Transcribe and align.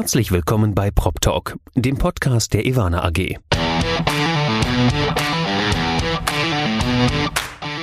Herzlich 0.00 0.32
willkommen 0.32 0.74
bei 0.74 0.90
Prop 0.90 1.20
Talk, 1.20 1.58
dem 1.74 1.98
Podcast 1.98 2.54
der 2.54 2.64
Ivana 2.64 3.04
AG. 3.04 3.36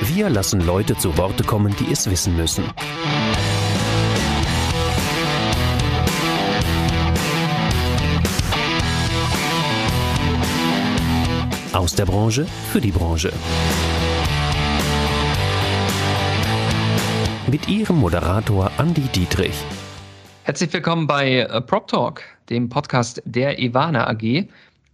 Wir 0.01 0.27
lassen 0.27 0.65
Leute 0.65 0.97
zu 0.97 1.15
Worte 1.15 1.43
kommen, 1.43 1.75
die 1.79 1.91
es 1.91 2.09
wissen 2.09 2.35
müssen. 2.35 2.63
Aus 11.71 11.93
der 11.93 12.07
Branche 12.07 12.47
für 12.71 12.81
die 12.81 12.91
Branche. 12.91 13.31
Mit 17.45 17.69
Ihrem 17.69 17.97
Moderator 17.97 18.71
Andy 18.79 19.01
Dietrich. 19.01 19.53
Herzlich 20.47 20.71
willkommen 20.71 21.07
bei 21.07 21.39
äh, 21.39 21.59
Prop 21.59 21.89
Talk, 21.89 22.23
dem 22.49 22.69
Podcast 22.69 23.21
der 23.25 23.59
Ivana 23.59 24.07
AG. 24.07 24.47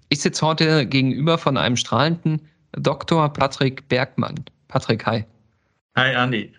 Ich 0.09 0.19
sitze 0.19 0.43
heute 0.43 0.87
gegenüber 0.87 1.37
von 1.37 1.57
einem 1.57 1.77
strahlenden 1.77 2.41
Dr. 2.71 3.31
Patrick 3.31 3.87
Bergmann. 3.87 4.43
Patrick, 4.67 5.05
hi. 5.05 5.25
Hi, 5.95 6.15
Andy. 6.15 6.51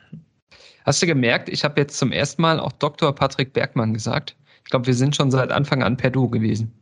Hast 0.84 1.02
du 1.02 1.08
gemerkt, 1.08 1.48
ich 1.48 1.64
habe 1.64 1.80
jetzt 1.80 1.98
zum 1.98 2.12
ersten 2.12 2.40
Mal 2.40 2.60
auch 2.60 2.70
Dr. 2.70 3.12
Patrick 3.12 3.52
Bergmann 3.52 3.94
gesagt. 3.94 4.36
Ich 4.62 4.70
glaube, 4.70 4.86
wir 4.86 4.94
sind 4.94 5.16
schon 5.16 5.32
seit 5.32 5.50
Anfang 5.50 5.82
an 5.82 5.96
per 5.96 6.10
Du 6.10 6.30
gewesen. 6.30 6.72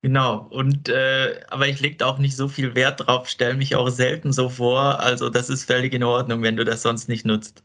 Genau, 0.00 0.46
und 0.48 0.88
äh, 0.88 1.38
aber 1.48 1.68
ich 1.68 1.80
lege 1.80 2.06
auch 2.06 2.16
nicht 2.16 2.34
so 2.34 2.48
viel 2.48 2.74
Wert 2.74 3.06
drauf, 3.06 3.28
stelle 3.28 3.56
mich 3.56 3.76
auch 3.76 3.90
selten 3.90 4.32
so 4.32 4.48
vor. 4.48 5.00
Also 5.00 5.28
das 5.28 5.50
ist 5.50 5.64
völlig 5.64 5.92
in 5.92 6.02
Ordnung, 6.02 6.40
wenn 6.40 6.56
du 6.56 6.64
das 6.64 6.80
sonst 6.80 7.10
nicht 7.10 7.26
nutzt. 7.26 7.62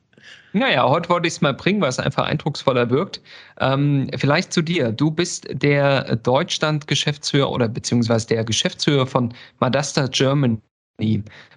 Naja, 0.54 0.88
heute 0.88 1.10
wollte 1.10 1.28
ich 1.28 1.36
es 1.36 1.42
mal 1.42 1.54
bringen, 1.54 1.82
weil 1.82 1.90
es 1.90 2.00
einfach 2.00 2.26
eindrucksvoller 2.26 2.90
wirkt. 2.90 3.22
Ähm, 3.60 4.10
vielleicht 4.18 4.54
zu 4.54 4.62
dir. 4.62 4.92
Du 4.92 5.12
bist 5.12 5.48
der 5.52 6.16
Deutschland-Geschäftsführer 6.16 7.52
oder 7.52 7.68
beziehungsweise 7.68 8.28
der 8.28 8.44
Geschäftsführer 8.44 9.06
von 9.06 9.34
Madasta 9.60 10.08
Germany. 10.08 10.60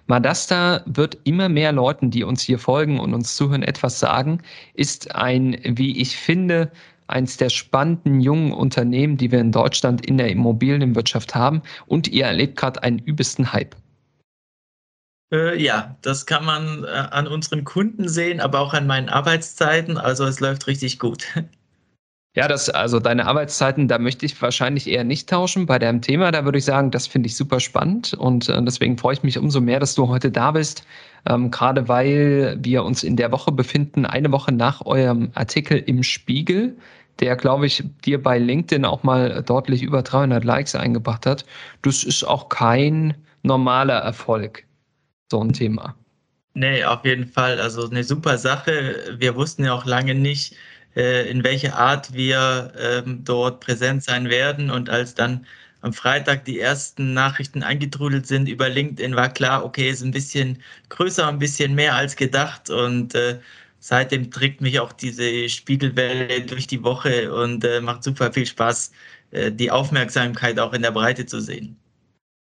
Madasta 0.07 0.83
wird 0.85 1.17
immer 1.23 1.49
mehr 1.49 1.71
Leuten, 1.71 2.11
die 2.11 2.23
uns 2.23 2.43
hier 2.43 2.59
folgen 2.59 2.99
und 2.99 3.13
uns 3.13 3.35
zuhören, 3.35 3.63
etwas 3.63 3.99
sagen, 3.99 4.41
ist 4.73 5.15
ein, 5.15 5.57
wie 5.63 5.99
ich 5.99 6.15
finde, 6.15 6.71
eines 7.07 7.37
der 7.37 7.49
spannenden 7.49 8.21
jungen 8.21 8.51
Unternehmen, 8.53 9.17
die 9.17 9.31
wir 9.31 9.39
in 9.39 9.51
Deutschland 9.51 10.05
in 10.05 10.17
der 10.17 10.29
Immobilienwirtschaft 10.29 11.33
haben. 11.33 11.61
Und 11.87 12.07
ihr 12.07 12.25
erlebt 12.25 12.57
gerade 12.57 12.83
einen 12.83 12.99
übelsten 12.99 13.51
Hype. 13.51 13.75
Äh, 15.31 15.61
ja, 15.61 15.95
das 16.01 16.25
kann 16.25 16.45
man 16.45 16.83
äh, 16.83 16.87
an 16.87 17.27
unseren 17.27 17.63
Kunden 17.63 18.07
sehen, 18.09 18.39
aber 18.39 18.59
auch 18.59 18.73
an 18.73 18.87
meinen 18.87 19.09
Arbeitszeiten. 19.09 19.97
Also 19.97 20.25
es 20.25 20.39
läuft 20.39 20.67
richtig 20.67 20.99
gut. 20.99 21.25
Ja, 22.33 22.47
das, 22.47 22.69
also 22.69 23.01
deine 23.01 23.25
Arbeitszeiten, 23.25 23.89
da 23.89 23.97
möchte 23.99 24.25
ich 24.25 24.41
wahrscheinlich 24.41 24.87
eher 24.87 25.03
nicht 25.03 25.27
tauschen. 25.27 25.65
Bei 25.65 25.77
deinem 25.79 26.01
Thema, 26.01 26.31
da 26.31 26.45
würde 26.45 26.59
ich 26.59 26.63
sagen, 26.63 26.89
das 26.89 27.05
finde 27.05 27.27
ich 27.27 27.35
super 27.35 27.59
spannend 27.59 28.13
und 28.13 28.47
äh, 28.47 28.63
deswegen 28.63 28.97
freue 28.97 29.15
ich 29.15 29.23
mich 29.23 29.37
umso 29.37 29.59
mehr, 29.59 29.81
dass 29.81 29.95
du 29.95 30.07
heute 30.07 30.31
da 30.31 30.51
bist. 30.51 30.85
Ähm, 31.25 31.51
gerade 31.51 31.89
weil 31.89 32.57
wir 32.61 32.85
uns 32.85 33.03
in 33.03 33.17
der 33.17 33.33
Woche 33.33 33.51
befinden, 33.51 34.05
eine 34.05 34.31
Woche 34.31 34.53
nach 34.53 34.85
eurem 34.85 35.31
Artikel 35.33 35.77
im 35.79 36.03
Spiegel 36.03 36.77
der, 37.19 37.35
glaube 37.35 37.67
ich, 37.67 37.83
dir 38.03 38.21
bei 38.21 38.39
LinkedIn 38.39 38.85
auch 38.85 39.03
mal 39.03 39.43
deutlich 39.43 39.83
über 39.83 40.01
300 40.01 40.43
Likes 40.43 40.75
eingebracht 40.75 41.25
hat. 41.25 41.45
Das 41.81 42.03
ist 42.03 42.23
auch 42.23 42.49
kein 42.49 43.15
normaler 43.43 43.99
Erfolg, 43.99 44.65
so 45.31 45.43
ein 45.43 45.53
Thema. 45.53 45.95
Nee, 46.53 46.83
auf 46.83 47.05
jeden 47.05 47.27
Fall. 47.27 47.59
Also 47.59 47.89
eine 47.89 48.03
super 48.03 48.37
Sache. 48.37 49.15
Wir 49.17 49.35
wussten 49.35 49.65
ja 49.65 49.73
auch 49.73 49.85
lange 49.85 50.13
nicht, 50.13 50.55
äh, 50.95 51.29
in 51.29 51.43
welcher 51.43 51.75
Art 51.77 52.13
wir 52.13 52.73
ähm, 52.77 53.23
dort 53.23 53.61
präsent 53.61 54.03
sein 54.03 54.29
werden. 54.29 54.69
Und 54.69 54.89
als 54.89 55.15
dann 55.15 55.45
am 55.81 55.93
Freitag 55.93 56.45
die 56.45 56.59
ersten 56.59 57.13
Nachrichten 57.13 57.63
eingetrudelt 57.63 58.27
sind 58.27 58.47
über 58.49 58.69
LinkedIn, 58.69 59.15
war 59.15 59.29
klar, 59.29 59.65
okay, 59.65 59.89
ist 59.89 60.03
ein 60.03 60.11
bisschen 60.11 60.61
größer, 60.89 61.27
ein 61.27 61.39
bisschen 61.39 61.73
mehr 61.73 61.95
als 61.95 62.15
gedacht. 62.15 62.69
Und 62.69 63.15
äh, 63.15 63.39
seitdem 63.79 64.29
trägt 64.29 64.61
mich 64.61 64.79
auch 64.79 64.91
diese 64.93 65.49
Spiegelwelle 65.49 66.41
durch 66.45 66.67
die 66.67 66.83
Woche 66.83 67.33
und 67.33 67.63
äh, 67.63 67.81
macht 67.81 68.03
super 68.03 68.31
viel 68.33 68.45
Spaß, 68.45 68.91
die 69.33 69.71
Aufmerksamkeit 69.71 70.59
auch 70.59 70.73
in 70.73 70.81
der 70.81 70.91
Breite 70.91 71.25
zu 71.25 71.39
sehen. 71.39 71.80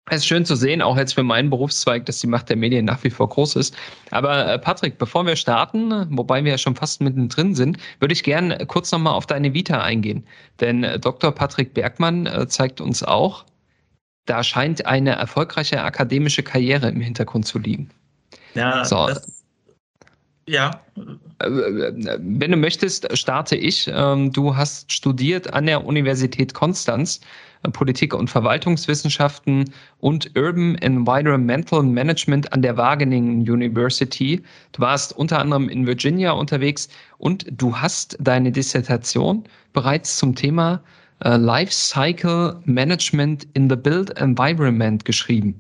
Es 0.10 0.18
ist 0.18 0.28
schön 0.28 0.46
zu 0.46 0.56
sehen, 0.56 0.82
auch 0.82 0.96
jetzt 0.96 1.16
für 1.16 1.24
meinen 1.24 1.50
Berufszweig, 1.50 2.06
dass 2.06 2.20
die 2.20 2.28
Macht 2.28 2.48
der 2.48 2.56
Medien 2.56 2.86
nach 2.86 3.04
wie 3.04 3.10
vor 3.10 3.28
groß 3.28 3.58
ist. 3.58 3.76
Aber 4.12 4.54
äh, 4.54 4.58
Patrick, 4.58 4.98
bevor 4.98 5.26
wir 5.26 5.36
starten, 5.36 5.92
wobei 6.18 6.44
wir 6.46 6.52
ja 6.52 6.58
schon 6.58 6.76
fast 6.76 7.02
mittendrin 7.02 7.56
sind, 7.56 7.78
würde 8.00 8.14
ich 8.14 8.24
gerne 8.24 8.66
kurz 8.68 8.92
nochmal 8.92 9.14
auf 9.14 9.26
deine 9.26 9.54
Vita 9.54 9.82
eingehen. 9.82 10.26
Denn 10.62 10.86
äh, 10.86 10.98
Dr. 10.98 11.34
Patrick 11.34 11.74
Bergmann 11.74 12.26
äh, 12.26 12.48
zeigt 12.48 12.80
uns 12.80 13.04
auch, 13.04 13.44
da 14.26 14.44
scheint 14.44 14.86
eine 14.86 15.12
erfolgreiche 15.12 15.82
akademische 15.82 16.44
Karriere 16.44 16.88
im 16.88 17.02
Hintergrund 17.02 17.46
zu 17.46 17.60
liegen. 17.60 17.90
Ja, 18.54 18.86
so. 18.86 19.08
das, 19.08 19.37
ja. 20.48 20.82
Wenn 21.40 22.52
du 22.52 22.58
möchtest, 22.58 23.16
starte 23.18 23.56
ich. 23.56 23.90
Ähm, 23.94 24.32
du 24.32 24.56
hast 24.56 24.92
studiert 24.92 25.54
an 25.54 25.66
der 25.66 25.86
Universität 25.86 26.54
Konstanz 26.54 27.20
äh, 27.64 27.70
Politik- 27.70 28.14
und 28.14 28.30
Verwaltungswissenschaften 28.30 29.72
und 30.00 30.32
Urban 30.36 30.76
Environmental 30.76 31.84
Management 31.84 32.52
an 32.54 32.62
der 32.62 32.78
Wageningen 32.78 33.42
University. 33.42 34.42
Du 34.72 34.82
warst 34.82 35.16
unter 35.16 35.40
anderem 35.40 35.70
in 35.70 35.86
Virginia 35.86 36.32
unterwegs 36.32 36.88
und 37.18 37.46
du 37.52 37.76
hast 37.76 38.18
deine 38.20 38.52
Dissertation 38.52 39.44
bereits 39.74 40.18
zum 40.18 40.34
Thema 40.34 40.82
äh, 41.24 41.36
Life 41.36 41.74
Cycle 41.74 42.60
Management 42.66 43.48
in 43.54 43.70
the 43.70 43.76
Built 43.76 44.18
Environment 44.18 45.04
geschrieben. 45.04 45.60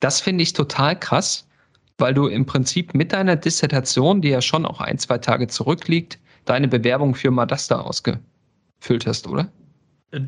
Das 0.00 0.20
finde 0.20 0.42
ich 0.42 0.52
total 0.52 0.98
krass 0.98 1.48
weil 1.98 2.14
du 2.14 2.28
im 2.28 2.46
Prinzip 2.46 2.94
mit 2.94 3.12
deiner 3.12 3.36
Dissertation, 3.36 4.22
die 4.22 4.28
ja 4.30 4.40
schon 4.40 4.64
auch 4.64 4.80
ein, 4.80 4.98
zwei 4.98 5.18
Tage 5.18 5.48
zurückliegt, 5.48 6.18
deine 6.44 6.68
Bewerbung 6.68 7.14
für 7.14 7.30
Madasta 7.30 7.80
ausgefüllt 7.80 9.06
hast, 9.06 9.26
oder? 9.26 9.50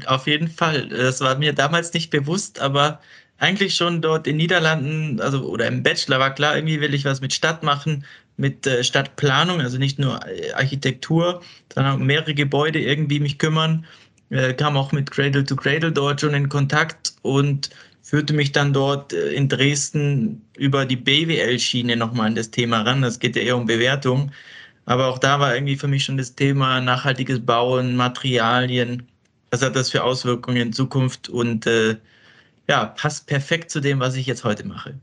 Auf 0.07 0.27
jeden 0.27 0.49
Fall. 0.49 0.89
Das 0.89 1.21
war 1.21 1.39
mir 1.39 1.55
damals 1.55 1.95
nicht 1.95 2.11
bewusst, 2.11 2.61
aber 2.61 3.01
eigentlich 3.39 3.75
schon 3.75 4.03
dort 4.03 4.27
in 4.27 4.37
Niederlanden, 4.37 5.21
also 5.21 5.43
oder 5.45 5.67
im 5.67 5.83
Bachelor 5.83 6.19
war 6.19 6.35
klar, 6.35 6.57
irgendwie 6.57 6.81
will 6.81 6.93
ich 6.93 7.07
was 7.07 7.23
mit 7.23 7.33
Stadt 7.33 7.63
machen, 7.63 8.05
mit 8.37 8.67
äh, 8.67 8.85
Stadtplanung, 8.85 9.61
also 9.61 9.79
nicht 9.79 9.99
nur 9.99 10.21
äh, 10.27 10.53
Architektur, 10.53 11.41
sondern 11.73 12.01
um 12.01 12.07
mehrere 12.07 12.35
Gebäude 12.35 12.81
irgendwie 12.81 13.21
mich 13.21 13.39
kümmern. 13.39 13.87
Äh, 14.29 14.53
kam 14.53 14.77
auch 14.77 14.93
mit 14.93 15.11
Cradle 15.11 15.45
to 15.45 15.57
Cradle 15.57 15.91
dort 15.91 16.21
schon 16.21 16.35
in 16.35 16.49
Kontakt 16.49 17.15
und 17.23 17.71
führte 18.11 18.33
mich 18.33 18.51
dann 18.51 18.73
dort 18.73 19.13
äh, 19.13 19.31
in 19.35 19.49
Dresden 19.49 20.45
über 20.57 20.85
die 20.85 20.97
BWL-Schiene 20.97 21.95
nochmal 21.95 22.27
an 22.27 22.35
das 22.35 22.51
Thema 22.51 22.83
ran. 22.83 23.03
Das 23.03 23.21
geht 23.21 23.37
ja 23.37 23.43
eher 23.43 23.57
um 23.57 23.67
Bewertung. 23.67 24.33
Aber 24.85 25.07
auch 25.07 25.19
da 25.21 25.39
war 25.39 25.55
irgendwie 25.55 25.77
für 25.77 25.87
mich 25.87 26.05
schon 26.05 26.17
das 26.17 26.35
Thema 26.35 26.81
nachhaltiges 26.81 27.39
Bauen, 27.47 27.95
Materialien. 27.95 29.07
Was 29.53 29.63
hat 29.63 29.77
das 29.77 29.91
für 29.91 30.03
Auswirkungen 30.03 30.57
in 30.57 30.73
Zukunft? 30.73 31.29
Und 31.29 31.69
äh, 31.69 31.99
ja, 32.69 32.87
passt 32.87 33.29
perfekt 33.29 33.71
zu 33.71 33.79
dem, 33.79 34.01
was 34.01 34.17
ich 34.17 34.27
jetzt 34.27 34.43
heute 34.43 34.67
mache. 34.67 34.99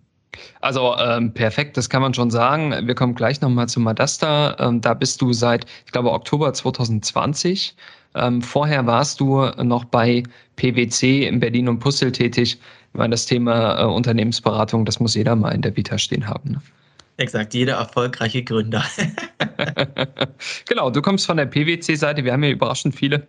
Also 0.60 0.94
ähm, 0.98 1.34
perfekt, 1.34 1.78
das 1.78 1.90
kann 1.90 2.02
man 2.02 2.14
schon 2.14 2.30
sagen. 2.30 2.88
Wir 2.88 2.94
kommen 2.94 3.16
gleich 3.16 3.40
nochmal 3.40 3.70
zu 3.70 3.80
Madasta. 3.80 4.58
Ähm, 4.60 4.82
da 4.82 4.94
bist 4.94 5.22
du 5.22 5.32
seit, 5.32 5.66
ich 5.86 5.94
glaube, 5.94 6.12
Oktober 6.12 6.52
2020. 6.52 7.74
Ähm, 8.16 8.42
vorher 8.42 8.86
warst 8.86 9.22
du 9.22 9.46
noch 9.64 9.86
bei 9.86 10.24
PwC 10.58 11.26
in 11.26 11.40
Berlin 11.40 11.70
und 11.70 11.80
Pussel 11.80 12.12
tätig. 12.12 12.60
Meine, 12.98 13.12
das 13.12 13.26
Thema 13.26 13.80
äh, 13.80 13.86
Unternehmensberatung, 13.86 14.84
das 14.84 15.00
muss 15.00 15.16
jeder 15.16 15.36
mal 15.36 15.52
in 15.52 15.62
der 15.62 15.76
Vita 15.76 15.98
stehen 15.98 16.28
haben. 16.28 16.52
Ne? 16.52 16.62
Exakt, 17.18 17.54
jeder 17.54 17.76
erfolgreiche 17.76 18.44
Gründer. 18.44 18.84
genau, 20.68 20.90
du 20.90 21.02
kommst 21.02 21.26
von 21.26 21.38
der 21.38 21.46
PwC-Seite. 21.46 22.24
Wir 22.24 22.34
haben 22.34 22.44
ja 22.44 22.50
überraschend 22.50 22.96
viele, 22.96 23.28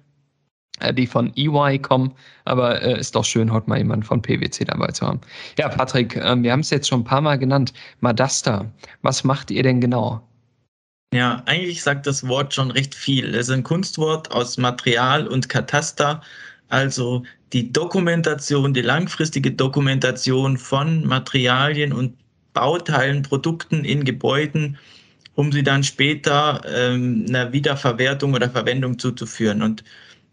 äh, 0.81 0.93
die 0.93 1.07
von 1.07 1.33
EY 1.37 1.79
kommen. 1.79 2.15
Aber 2.45 2.83
äh, 2.83 2.99
ist 2.99 3.15
doch 3.15 3.25
schön, 3.25 3.53
heute 3.53 3.69
mal 3.69 3.79
jemanden 3.79 4.05
von 4.05 4.23
PwC 4.23 4.65
dabei 4.65 4.89
zu 4.89 5.07
haben. 5.07 5.21
Ja, 5.59 5.69
Patrick, 5.69 6.17
äh, 6.17 6.43
wir 6.43 6.53
haben 6.53 6.61
es 6.61 6.71
jetzt 6.71 6.89
schon 6.89 7.01
ein 7.01 7.05
paar 7.05 7.21
Mal 7.21 7.39
genannt. 7.39 7.73
Madasta, 8.01 8.71
was 9.03 9.25
macht 9.25 9.51
ihr 9.51 9.63
denn 9.63 9.81
genau? 9.81 10.23
Ja, 11.15 11.43
eigentlich 11.47 11.83
sagt 11.83 12.07
das 12.07 12.27
Wort 12.27 12.53
schon 12.53 12.71
recht 12.71 12.95
viel. 12.95 13.35
Es 13.35 13.49
ist 13.49 13.55
ein 13.55 13.63
Kunstwort 13.63 14.31
aus 14.31 14.59
Material 14.59 15.27
und 15.27 15.49
Kataster 15.49 16.23
also 16.69 17.23
die 17.53 17.73
Dokumentation, 17.73 18.75
die 18.75 18.83
langfristige 18.83 19.51
Dokumentation 19.53 20.59
von 20.59 21.07
Materialien 21.07 21.93
und 21.93 22.15
Bauteilen, 22.53 23.23
Produkten 23.23 23.85
in 23.85 24.05
Gebäuden, 24.05 24.79
um 25.35 25.53
sie 25.53 25.63
dann 25.63 25.85
später 25.85 26.63
ähm, 26.67 27.27
einer 27.29 27.53
Wiederverwertung 27.53 28.35
oder 28.35 28.51
Verwendung 28.51 28.99
zuzuführen. 28.99 29.63
Und 29.63 29.85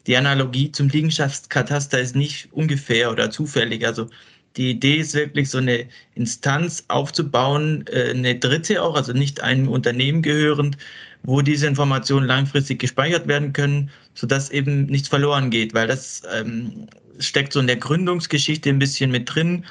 die 0.08 0.18
Analogie 0.18 0.72
zum 0.72 0.90
Liegenschaftskataster 0.90 2.00
ist 2.00 2.16
nicht 2.16 2.50
ungefähr 2.52 3.12
oder 3.12 3.30
zufällig. 3.32 3.86
Also 3.86 4.10
die 4.58 4.72
Idee 4.72 4.98
ist 4.98 5.14
wirklich, 5.14 5.50
so 5.50 5.58
eine 5.58 5.88
Instanz 6.16 6.86
aufzubauen, 6.88 7.86
äh, 7.92 8.12
eine 8.12 8.36
dritte 8.40 8.82
auch, 8.82 8.96
also 8.96 9.14
nicht 9.14 9.42
einem 9.42 9.68
Unternehmen 9.68 10.22
gehörend, 10.22 10.78
wo 11.24 11.42
diese 11.42 11.68
Informationen 11.68 12.28
langfristig 12.28 12.80
gespeichert 12.80 13.28
werden 13.28 13.54
können, 13.54 13.90
sodass 14.14 14.50
eben 14.52 14.86
nichts 14.86 15.08
verloren 15.10 15.50
geht, 15.50 15.74
weil 15.74 15.88
das 15.88 16.24
ähm, 16.34 16.88
steckt 17.20 17.54
so 17.54 17.60
in 17.60 17.68
der 17.68 17.78
Gründungsgeschichte 17.78 18.70
ein 18.70 18.80
bisschen 18.80 19.12
mit 19.12 19.34
drin. 19.34 19.66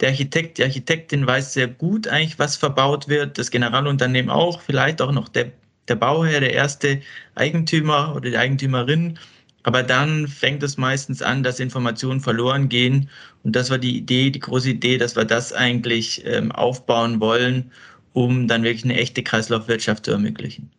Der 0.00 0.10
Architekt, 0.10 0.58
die 0.58 0.64
Architektin 0.64 1.26
weiß 1.26 1.52
sehr 1.52 1.68
gut 1.68 2.08
eigentlich, 2.08 2.38
was 2.38 2.56
verbaut 2.56 3.08
wird, 3.08 3.38
das 3.38 3.50
Generalunternehmen 3.50 4.30
auch, 4.30 4.62
vielleicht 4.62 5.02
auch 5.02 5.12
noch 5.12 5.28
der, 5.28 5.52
der 5.88 5.96
Bauherr, 5.96 6.40
der 6.40 6.54
erste 6.54 7.00
Eigentümer 7.34 8.14
oder 8.16 8.30
die 8.30 8.38
Eigentümerin. 8.38 9.18
Aber 9.62 9.82
dann 9.82 10.26
fängt 10.26 10.62
es 10.62 10.78
meistens 10.78 11.20
an, 11.20 11.42
dass 11.42 11.60
Informationen 11.60 12.20
verloren 12.20 12.68
gehen. 12.70 13.10
Und 13.42 13.54
das 13.56 13.68
war 13.68 13.78
die 13.78 13.98
Idee, 13.98 14.30
die 14.30 14.40
große 14.40 14.70
Idee, 14.70 14.96
dass 14.96 15.16
wir 15.16 15.26
das 15.26 15.52
eigentlich 15.52 16.24
ähm, 16.24 16.50
aufbauen 16.52 17.20
wollen, 17.20 17.70
um 18.14 18.48
dann 18.48 18.62
wirklich 18.62 18.84
eine 18.84 18.96
echte 18.98 19.22
Kreislaufwirtschaft 19.22 20.06
zu 20.06 20.12
ermöglichen. 20.12 20.70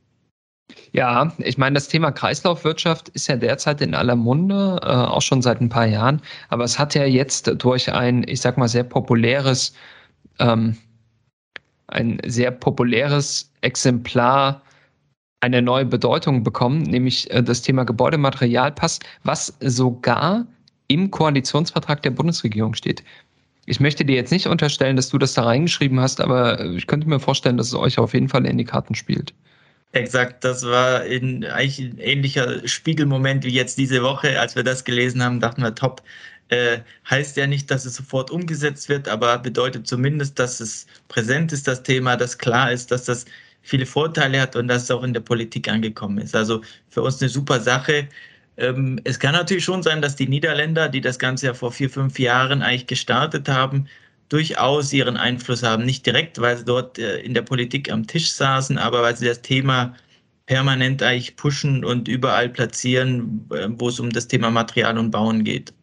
Ja, 0.91 1.31
ich 1.37 1.57
meine, 1.57 1.75
das 1.75 1.87
Thema 1.87 2.11
Kreislaufwirtschaft 2.11 3.09
ist 3.09 3.27
ja 3.27 3.37
derzeit 3.37 3.81
in 3.81 3.95
aller 3.95 4.15
Munde, 4.15 4.79
äh, 4.83 4.87
auch 4.87 5.21
schon 5.21 5.41
seit 5.41 5.61
ein 5.61 5.69
paar 5.69 5.85
Jahren. 5.85 6.21
Aber 6.49 6.63
es 6.63 6.77
hat 6.77 6.95
ja 6.95 7.05
jetzt 7.05 7.51
durch 7.63 7.91
ein, 7.91 8.25
ich 8.27 8.41
sag 8.41 8.57
mal, 8.57 8.67
sehr 8.67 8.83
populäres, 8.83 9.73
ähm, 10.39 10.77
ein 11.87 12.19
sehr 12.25 12.51
populäres 12.51 13.51
Exemplar 13.61 14.61
eine 15.41 15.61
neue 15.61 15.85
Bedeutung 15.85 16.43
bekommen, 16.43 16.83
nämlich 16.83 17.29
äh, 17.31 17.43
das 17.43 17.61
Thema 17.61 17.83
Gebäudematerialpass, 17.83 18.99
was 19.23 19.57
sogar 19.59 20.45
im 20.87 21.09
Koalitionsvertrag 21.09 22.01
der 22.03 22.11
Bundesregierung 22.11 22.75
steht. 22.75 23.03
Ich 23.65 23.79
möchte 23.79 24.05
dir 24.05 24.15
jetzt 24.15 24.31
nicht 24.31 24.47
unterstellen, 24.47 24.95
dass 24.95 25.09
du 25.09 25.17
das 25.17 25.33
da 25.33 25.43
reingeschrieben 25.43 25.99
hast, 25.99 26.21
aber 26.21 26.63
ich 26.65 26.87
könnte 26.87 27.07
mir 27.07 27.19
vorstellen, 27.19 27.57
dass 27.57 27.67
es 27.67 27.75
euch 27.75 27.97
auf 27.97 28.13
jeden 28.13 28.29
Fall 28.29 28.45
in 28.45 28.57
die 28.57 28.65
Karten 28.65 28.95
spielt. 28.95 29.33
Exakt, 29.93 30.45
das 30.45 30.63
war 30.63 31.03
in, 31.05 31.43
eigentlich 31.43 31.79
ein 31.79 31.97
ähnlicher 31.97 32.65
Spiegelmoment 32.65 33.43
wie 33.43 33.49
jetzt 33.49 33.77
diese 33.77 34.01
Woche, 34.03 34.39
als 34.39 34.55
wir 34.55 34.63
das 34.63 34.85
gelesen 34.85 35.21
haben, 35.21 35.39
dachten 35.41 35.61
wir, 35.63 35.75
top. 35.75 36.01
Äh, 36.47 36.79
heißt 37.09 37.37
ja 37.37 37.47
nicht, 37.47 37.69
dass 37.71 37.85
es 37.85 37.95
sofort 37.95 38.31
umgesetzt 38.31 38.89
wird, 38.89 39.07
aber 39.07 39.37
bedeutet 39.39 39.87
zumindest, 39.87 40.39
dass 40.39 40.59
es 40.59 40.85
präsent 41.07 41.51
ist, 41.53 41.67
das 41.67 41.83
Thema, 41.83 42.15
dass 42.17 42.37
klar 42.37 42.71
ist, 42.71 42.91
dass 42.91 43.05
das 43.05 43.25
viele 43.61 43.85
Vorteile 43.85 44.41
hat 44.41 44.55
und 44.55 44.67
dass 44.67 44.83
es 44.83 44.91
auch 44.91 45.03
in 45.03 45.13
der 45.13 45.21
Politik 45.21 45.67
angekommen 45.69 46.17
ist. 46.19 46.35
Also 46.35 46.61
für 46.89 47.01
uns 47.01 47.21
eine 47.21 47.29
super 47.29 47.59
Sache. 47.59 48.07
Ähm, 48.57 48.99
es 49.03 49.19
kann 49.19 49.33
natürlich 49.33 49.63
schon 49.63 49.83
sein, 49.83 50.01
dass 50.01 50.15
die 50.15 50.27
Niederländer, 50.27 50.89
die 50.89 51.01
das 51.01 51.19
Ganze 51.19 51.47
ja 51.47 51.53
vor 51.53 51.71
vier, 51.71 51.89
fünf 51.89 52.19
Jahren 52.19 52.61
eigentlich 52.61 52.87
gestartet 52.87 53.47
haben, 53.49 53.87
durchaus 54.31 54.93
ihren 54.93 55.17
Einfluss 55.17 55.63
haben. 55.63 55.85
Nicht 55.85 56.05
direkt, 56.05 56.39
weil 56.39 56.57
sie 56.57 56.65
dort 56.65 56.97
äh, 56.97 57.19
in 57.19 57.33
der 57.33 57.41
Politik 57.41 57.91
am 57.91 58.07
Tisch 58.07 58.31
saßen, 58.31 58.77
aber 58.77 59.01
weil 59.01 59.15
sie 59.15 59.25
das 59.25 59.41
Thema 59.41 59.93
permanent 60.45 61.03
eigentlich 61.03 61.35
pushen 61.35 61.83
und 61.83 62.07
überall 62.07 62.49
platzieren, 62.49 63.45
äh, 63.51 63.67
wo 63.69 63.89
es 63.89 63.99
um 63.99 64.09
das 64.09 64.27
Thema 64.27 64.49
Material 64.49 64.97
und 64.97 65.11
Bauen 65.11 65.43
geht. 65.43 65.73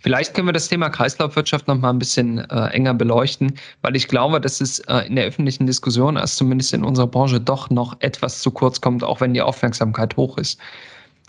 Vielleicht 0.00 0.34
können 0.34 0.48
wir 0.48 0.52
das 0.52 0.68
Thema 0.68 0.90
Kreislaufwirtschaft 0.90 1.68
noch 1.68 1.76
mal 1.76 1.90
ein 1.90 2.00
bisschen 2.00 2.38
äh, 2.38 2.66
enger 2.70 2.94
beleuchten, 2.94 3.54
weil 3.82 3.94
ich 3.94 4.08
glaube, 4.08 4.40
dass 4.40 4.60
es 4.60 4.80
äh, 4.80 5.06
in 5.06 5.14
der 5.14 5.26
öffentlichen 5.26 5.66
Diskussion, 5.66 6.16
als 6.16 6.34
zumindest 6.34 6.74
in 6.74 6.82
unserer 6.82 7.06
Branche, 7.06 7.40
doch 7.40 7.70
noch 7.70 7.96
etwas 8.00 8.40
zu 8.40 8.50
kurz 8.50 8.80
kommt, 8.80 9.04
auch 9.04 9.20
wenn 9.20 9.32
die 9.32 9.42
Aufmerksamkeit 9.42 10.16
hoch 10.16 10.38
ist. 10.38 10.58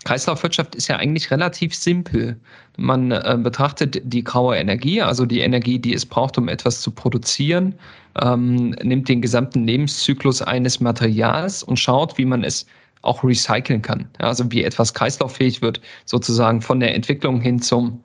Kreislaufwirtschaft 0.04 0.74
ist 0.74 0.88
ja 0.88 0.96
eigentlich 0.96 1.30
relativ 1.30 1.74
simpel. 1.74 2.36
Man 2.76 3.10
äh, 3.12 3.38
betrachtet 3.40 4.00
die 4.04 4.24
graue 4.24 4.56
Energie, 4.56 5.00
also 5.00 5.26
die 5.26 5.40
Energie, 5.40 5.78
die 5.78 5.94
es 5.94 6.04
braucht, 6.04 6.38
um 6.38 6.48
etwas 6.48 6.80
zu 6.80 6.90
produzieren, 6.90 7.74
ähm, 8.20 8.70
nimmt 8.82 9.08
den 9.08 9.22
gesamten 9.22 9.64
Lebenszyklus 9.64 10.42
eines 10.42 10.80
Materials 10.80 11.62
und 11.62 11.78
schaut, 11.78 12.18
wie 12.18 12.24
man 12.24 12.44
es 12.44 12.66
auch 13.02 13.22
recyceln 13.24 13.82
kann. 13.82 14.08
Ja, 14.20 14.28
also 14.28 14.50
wie 14.50 14.64
etwas 14.64 14.94
kreislauffähig 14.94 15.62
wird, 15.62 15.80
sozusagen 16.04 16.62
von 16.62 16.80
der 16.80 16.94
Entwicklung 16.94 17.40
hin 17.40 17.60
zum 17.60 18.02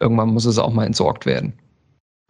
irgendwann 0.00 0.30
muss 0.30 0.46
es 0.46 0.58
auch 0.58 0.72
mal 0.72 0.86
entsorgt 0.86 1.26
werden. 1.26 1.52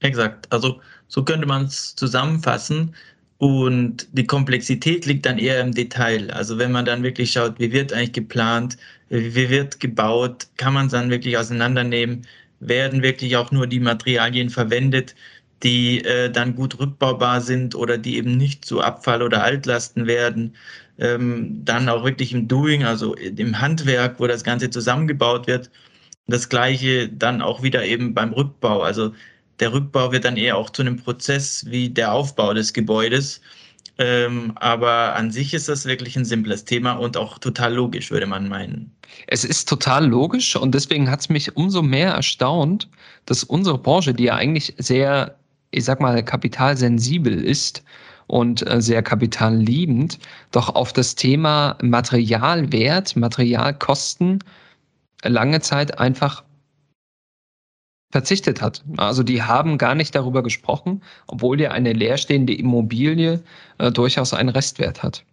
Exakt. 0.01 0.51
Also 0.53 0.81
so 1.09 1.25
könnte 1.25 1.47
man 1.47 1.65
es 1.65 1.95
zusammenfassen. 1.95 2.95
Und 3.39 4.07
die 4.13 4.27
Komplexität 4.27 5.07
liegt 5.07 5.25
dann 5.25 5.39
eher 5.39 5.63
im 5.63 5.73
Detail. 5.73 6.31
Also 6.31 6.59
wenn 6.59 6.73
man 6.73 6.85
dann 6.85 7.03
wirklich 7.03 7.33
schaut, 7.33 7.59
wie 7.59 7.73
wird 7.73 7.91
eigentlich 7.93 8.13
geplant, 8.13 8.77
wie 9.11 9.51
wird 9.51 9.81
gebaut, 9.81 10.49
kann 10.57 10.75
man 10.75 10.87
es 10.87 10.93
dann 10.93 11.11
wirklich 11.11 11.37
auseinandernehmen, 11.37 12.27
werden 12.61 13.03
wirklich 13.03 13.37
auch 13.37 13.51
nur 13.51 13.67
die 13.67 13.81
Materialien 13.81 14.51
verwendet, 14.51 15.15
die 15.63 16.05
äh, 16.05 16.31
dann 16.31 16.55
gut 16.57 16.79
rückbaubar 16.79 17.41
sind 17.43 17.75
oder 17.75 17.99
die 17.99 18.17
eben 18.17 18.37
nicht 18.37 18.65
zu 18.65 18.81
Abfall 18.81 19.23
oder 19.23 19.43
Altlasten 19.43 20.07
werden. 20.07 20.57
Ähm, 20.99 21.65
dann 21.65 21.89
auch 21.89 22.05
wirklich 22.05 22.33
im 22.33 22.49
Doing, 22.49 22.85
also 22.85 23.15
im 23.15 23.61
Handwerk, 23.61 24.21
wo 24.21 24.27
das 24.27 24.45
Ganze 24.45 24.71
zusammengebaut 24.71 25.47
wird 25.47 25.71
das 26.31 26.49
gleiche 26.49 27.09
dann 27.09 27.43
auch 27.43 27.63
wieder 27.63 27.85
eben 27.85 28.15
beim 28.15 28.33
Rückbau. 28.33 28.83
Also 28.83 29.13
der 29.61 29.73
Rückbau 29.73 30.13
wird 30.13 30.25
dann 30.25 30.37
eher 30.37 30.57
auch 30.57 30.71
zu 30.71 30.83
einem 30.83 30.97
Prozess 30.97 31.65
wie 31.69 31.91
der 31.91 32.13
Aufbau 32.13 32.55
des 32.55 32.73
Gebäudes. 32.73 33.41
Ähm, 34.01 34.53
aber 34.55 35.15
an 35.15 35.31
sich 35.31 35.53
ist 35.53 35.69
das 35.69 35.85
wirklich 35.85 36.17
ein 36.17 36.25
simples 36.25 36.65
Thema 36.65 36.93
und 36.93 37.19
auch 37.19 37.39
total 37.39 37.75
logisch, 37.75 38.11
würde 38.11 38.27
man 38.27 38.49
meinen. 38.49 38.91
Es 39.27 39.45
ist 39.45 39.69
total 39.69 40.07
logisch 40.07 40.57
und 40.57 40.75
deswegen 40.75 41.11
hat 41.11 41.21
es 41.21 41.29
mich 41.29 41.55
umso 41.55 41.83
mehr 41.83 42.13
erstaunt, 42.13 42.89
dass 43.27 43.45
unsere 43.45 43.77
Branche, 43.77 44.15
die 44.15 44.25
ja 44.25 44.37
eigentlich 44.37 44.75
sehr, 44.79 45.37
ich 45.71 45.85
sag 45.85 46.01
mal, 46.01 46.25
kapitalsensibel 46.25 47.45
ist 47.45 47.83
und 48.27 48.67
äh, 48.67 48.81
sehr 48.81 49.03
kapitalliebend, 49.03 50.19
doch 50.51 50.75
auf 50.75 50.95
das 50.95 51.15
Thema 51.15 51.77
Materialwert, 51.83 53.17
Materialkosten 53.17 54.43
lange 55.23 55.61
Zeit 55.61 55.99
einfach 55.99 56.43
verzichtet 58.11 58.61
hat. 58.61 58.83
Also 58.97 59.23
die 59.23 59.43
haben 59.43 59.79
gar 59.79 59.95
nicht 59.95 60.15
darüber 60.15 60.43
gesprochen, 60.43 61.03
obwohl 61.27 61.61
ja 61.61 61.71
eine 61.71 61.93
leerstehende 61.93 62.55
Immobilie 62.55 63.41
äh, 63.79 63.91
durchaus 63.93 64.35
einen 64.35 64.49
Restwert 64.49 65.03
hat. 65.03 65.25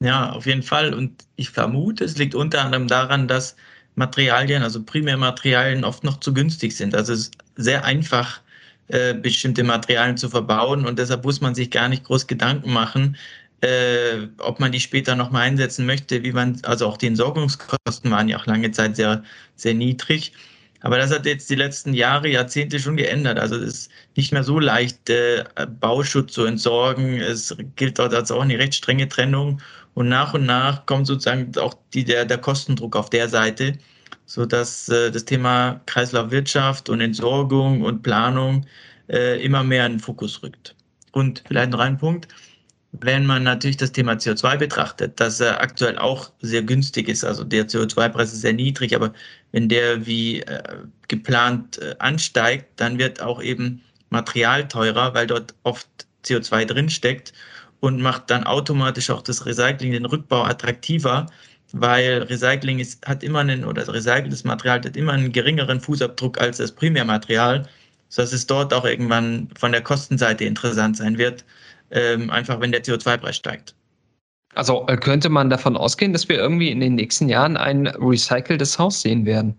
Ja, 0.00 0.32
auf 0.32 0.46
jeden 0.46 0.62
Fall. 0.62 0.92
Und 0.92 1.24
ich 1.36 1.50
vermute, 1.50 2.04
es 2.04 2.18
liegt 2.18 2.34
unter 2.34 2.62
anderem 2.62 2.88
daran, 2.88 3.26
dass 3.26 3.56
Materialien, 3.94 4.62
also 4.62 4.82
Primärmaterialien, 4.82 5.84
oft 5.84 6.04
noch 6.04 6.20
zu 6.20 6.34
günstig 6.34 6.76
sind. 6.76 6.94
Also 6.94 7.12
es 7.14 7.20
ist 7.20 7.34
sehr 7.56 7.84
einfach, 7.84 8.40
äh, 8.88 9.14
bestimmte 9.14 9.64
Materialien 9.64 10.18
zu 10.18 10.28
verbauen 10.28 10.84
und 10.84 10.98
deshalb 10.98 11.24
muss 11.24 11.40
man 11.40 11.54
sich 11.54 11.70
gar 11.70 11.88
nicht 11.88 12.04
groß 12.04 12.26
Gedanken 12.26 12.70
machen, 12.70 13.16
äh, 13.62 14.28
ob 14.38 14.60
man 14.60 14.72
die 14.72 14.80
später 14.80 15.16
nochmal 15.16 15.42
einsetzen 15.42 15.86
möchte, 15.86 16.22
wie 16.22 16.32
man, 16.32 16.60
also 16.64 16.86
auch 16.86 16.98
die 16.98 17.06
Entsorgungskosten 17.06 18.10
waren 18.10 18.28
ja 18.28 18.38
auch 18.38 18.44
lange 18.44 18.72
Zeit 18.72 18.96
sehr, 18.96 19.22
sehr 19.56 19.72
niedrig. 19.72 20.32
Aber 20.84 20.98
das 20.98 21.10
hat 21.10 21.24
jetzt 21.24 21.48
die 21.48 21.54
letzten 21.54 21.94
Jahre, 21.94 22.28
Jahrzehnte 22.28 22.78
schon 22.78 22.98
geändert. 22.98 23.38
Also 23.38 23.56
es 23.56 23.62
ist 23.62 23.90
nicht 24.16 24.32
mehr 24.34 24.44
so 24.44 24.60
leicht, 24.60 25.08
äh, 25.08 25.42
Bauschutt 25.80 26.30
zu 26.30 26.44
entsorgen. 26.44 27.22
Es 27.22 27.56
gilt 27.76 27.98
dort 27.98 28.12
als 28.12 28.30
auch 28.30 28.42
eine 28.42 28.58
recht 28.58 28.74
strenge 28.74 29.08
Trennung. 29.08 29.62
Und 29.94 30.10
nach 30.10 30.34
und 30.34 30.44
nach 30.44 30.84
kommt 30.84 31.06
sozusagen 31.06 31.56
auch 31.56 31.72
die, 31.94 32.04
der, 32.04 32.26
der 32.26 32.36
Kostendruck 32.36 32.96
auf 32.96 33.08
der 33.08 33.30
Seite, 33.30 33.78
sodass 34.26 34.90
äh, 34.90 35.10
das 35.10 35.24
Thema 35.24 35.80
Kreislaufwirtschaft 35.86 36.90
und 36.90 37.00
Entsorgung 37.00 37.80
und 37.80 38.02
Planung 38.02 38.66
äh, 39.08 39.42
immer 39.42 39.64
mehr 39.64 39.86
in 39.86 39.92
den 39.92 40.00
Fokus 40.00 40.42
rückt. 40.42 40.76
Und 41.12 41.44
vielleicht 41.48 41.70
noch 41.70 41.80
ein 41.80 41.96
Punkt 41.96 42.28
wenn 43.00 43.26
man 43.26 43.42
natürlich 43.42 43.76
das 43.76 43.92
Thema 43.92 44.12
CO2 44.12 44.56
betrachtet, 44.56 45.18
dass 45.18 45.40
er 45.40 45.60
aktuell 45.60 45.98
auch 45.98 46.30
sehr 46.40 46.62
günstig 46.62 47.08
ist, 47.08 47.24
also 47.24 47.42
der 47.42 47.66
CO2-Preis 47.66 48.32
ist 48.32 48.42
sehr 48.42 48.52
niedrig, 48.52 48.94
aber 48.94 49.12
wenn 49.52 49.68
der 49.68 50.06
wie 50.06 50.40
äh, 50.42 50.62
geplant 51.08 51.78
äh, 51.78 51.96
ansteigt, 51.98 52.66
dann 52.76 52.98
wird 52.98 53.20
auch 53.20 53.42
eben 53.42 53.82
Material 54.10 54.68
teurer, 54.68 55.12
weil 55.14 55.26
dort 55.26 55.54
oft 55.64 55.88
CO2 56.24 56.66
drinsteckt 56.66 57.32
und 57.80 58.00
macht 58.00 58.30
dann 58.30 58.44
automatisch 58.44 59.10
auch 59.10 59.22
das 59.22 59.44
Recycling, 59.44 59.92
den 59.92 60.06
Rückbau 60.06 60.44
attraktiver, 60.44 61.26
weil 61.72 62.22
Recycling 62.22 62.78
ist, 62.78 63.04
hat 63.06 63.24
immer 63.24 63.40
einen, 63.40 63.64
oder 63.64 63.86
recyceltes 63.88 64.44
Material 64.44 64.80
hat 64.84 64.96
immer 64.96 65.12
einen 65.12 65.32
geringeren 65.32 65.80
Fußabdruck 65.80 66.40
als 66.40 66.58
das 66.58 66.70
Primärmaterial, 66.70 67.68
sodass 68.08 68.32
es 68.32 68.46
dort 68.46 68.72
auch 68.72 68.84
irgendwann 68.84 69.48
von 69.58 69.72
der 69.72 69.82
Kostenseite 69.82 70.44
interessant 70.44 70.96
sein 70.96 71.18
wird, 71.18 71.44
ähm, 71.94 72.30
einfach 72.30 72.60
wenn 72.60 72.72
der 72.72 72.84
CO2-Preis 72.84 73.36
steigt. 73.36 73.74
Also 74.54 74.86
äh, 74.88 74.96
könnte 74.96 75.28
man 75.28 75.50
davon 75.50 75.76
ausgehen, 75.76 76.12
dass 76.12 76.28
wir 76.28 76.36
irgendwie 76.36 76.70
in 76.70 76.80
den 76.80 76.94
nächsten 76.94 77.28
Jahren 77.28 77.56
ein 77.56 77.86
recyceltes 77.86 78.78
Haus 78.78 79.00
sehen 79.00 79.24
werden? 79.24 79.56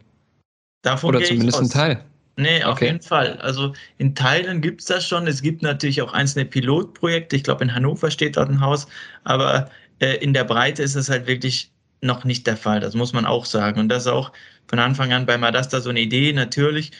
Davon 0.84 1.10
Oder 1.10 1.24
zumindest 1.24 1.60
ein 1.60 1.70
Teil. 1.70 2.04
Nee, 2.38 2.64
auf 2.64 2.74
okay. 2.74 2.88
jeden 2.88 3.02
Fall. 3.02 3.38
Also 3.38 3.74
in 3.98 4.14
Teilen 4.14 4.62
gibt 4.62 4.82
es 4.82 4.88
das 4.88 5.08
schon. 5.08 5.26
Es 5.26 5.42
gibt 5.42 5.62
natürlich 5.62 6.02
auch 6.02 6.14
einzelne 6.14 6.46
Pilotprojekte. 6.46 7.36
Ich 7.36 7.44
glaube, 7.44 7.64
in 7.64 7.74
Hannover 7.74 8.12
steht 8.12 8.36
dort 8.36 8.50
ein 8.50 8.60
Haus. 8.60 8.88
Aber 9.24 9.70
äh, 10.00 10.18
in 10.18 10.34
der 10.34 10.44
Breite 10.44 10.84
ist 10.84 10.96
es 10.96 11.10
halt 11.10 11.28
wirklich 11.28 11.72
noch 12.02 12.26
nicht 12.26 12.46
der 12.46 12.58
Fall. 12.58 12.82
Das 12.82 12.94
muss 12.94 13.14
man 13.14 13.26
auch 13.26 13.46
sagen. 13.46 13.80
Und 13.80 13.90
das 13.90 14.04
ist 14.04 14.12
auch 14.12 14.32
von 14.68 14.80
Anfang 14.80 15.14
an 15.14 15.26
bei 15.26 15.38
Madasta 15.38 15.80
so 15.80 15.90
eine 15.90 16.02
Idee. 16.02 16.34
Natürlich 16.34 16.92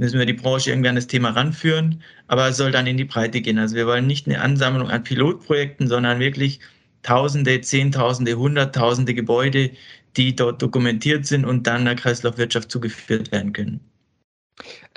müssen 0.00 0.18
wir 0.18 0.24
die 0.24 0.32
Branche 0.32 0.70
irgendwie 0.70 0.88
an 0.88 0.94
das 0.94 1.06
Thema 1.06 1.30
ranführen, 1.30 2.02
aber 2.26 2.48
es 2.48 2.56
soll 2.56 2.72
dann 2.72 2.86
in 2.86 2.96
die 2.96 3.04
Breite 3.04 3.42
gehen. 3.42 3.58
Also 3.58 3.76
wir 3.76 3.86
wollen 3.86 4.06
nicht 4.06 4.26
eine 4.26 4.40
Ansammlung 4.40 4.88
an 4.88 5.04
Pilotprojekten, 5.04 5.88
sondern 5.88 6.18
wirklich 6.18 6.58
Tausende, 7.02 7.60
Zehntausende, 7.60 8.34
Hunderttausende 8.34 9.14
Gebäude, 9.14 9.70
die 10.16 10.34
dort 10.34 10.60
dokumentiert 10.60 11.26
sind 11.26 11.44
und 11.44 11.66
dann 11.66 11.84
der 11.84 11.96
Kreislaufwirtschaft 11.96 12.70
zugeführt 12.70 13.30
werden 13.30 13.52
können. 13.52 13.80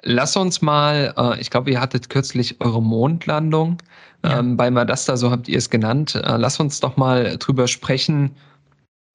Lass 0.04 0.36
uns 0.38 0.62
mal, 0.62 1.14
äh, 1.18 1.40
ich 1.40 1.50
glaube, 1.50 1.72
ihr 1.72 1.80
hattet 1.80 2.10
kürzlich 2.10 2.60
eure 2.62 2.82
Mondlandung. 2.82 3.78
Ja. 4.24 4.40
Ähm, 4.40 4.56
bei 4.56 4.72
Madasta, 4.72 5.18
so 5.18 5.32
habt 5.32 5.50
ihr 5.50 5.58
es 5.58 5.70
genannt. 5.70 6.16
Äh, 6.16 6.38
lass 6.38 6.60
uns 6.60 6.80
doch 6.80 6.96
mal 6.96 7.38
drüber 7.38 7.68
sprechen, 7.68 8.32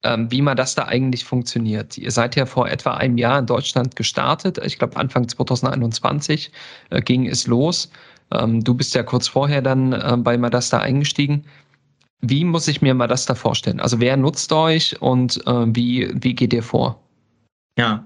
ähm, 0.03 0.31
wie 0.31 0.41
Madasta 0.41 0.85
eigentlich 0.85 1.25
funktioniert. 1.25 1.97
Ihr 1.97 2.11
seid 2.11 2.35
ja 2.35 2.45
vor 2.45 2.69
etwa 2.69 2.95
einem 2.95 3.17
Jahr 3.17 3.39
in 3.39 3.45
Deutschland 3.45 3.95
gestartet. 3.95 4.59
Ich 4.63 4.77
glaube, 4.77 4.97
Anfang 4.97 5.27
2021 5.27 6.51
äh, 6.89 7.01
ging 7.01 7.27
es 7.27 7.47
los. 7.47 7.91
Ähm, 8.31 8.63
du 8.63 8.73
bist 8.73 8.95
ja 8.95 9.03
kurz 9.03 9.27
vorher 9.27 9.61
dann 9.61 10.23
bei 10.23 10.37
Madasta 10.37 10.79
eingestiegen. 10.79 11.45
Wie 12.21 12.43
muss 12.43 12.67
ich 12.67 12.81
mir 12.81 12.93
Madasta 12.93 13.33
vorstellen? 13.33 13.79
Also 13.79 13.99
wer 13.99 14.17
nutzt 14.17 14.51
euch 14.51 15.01
und 15.01 15.37
wie, 15.45 16.11
wie 16.13 16.35
geht 16.35 16.51
ihr 16.51 16.63
vor? 16.63 17.01
Ja, 17.77 18.05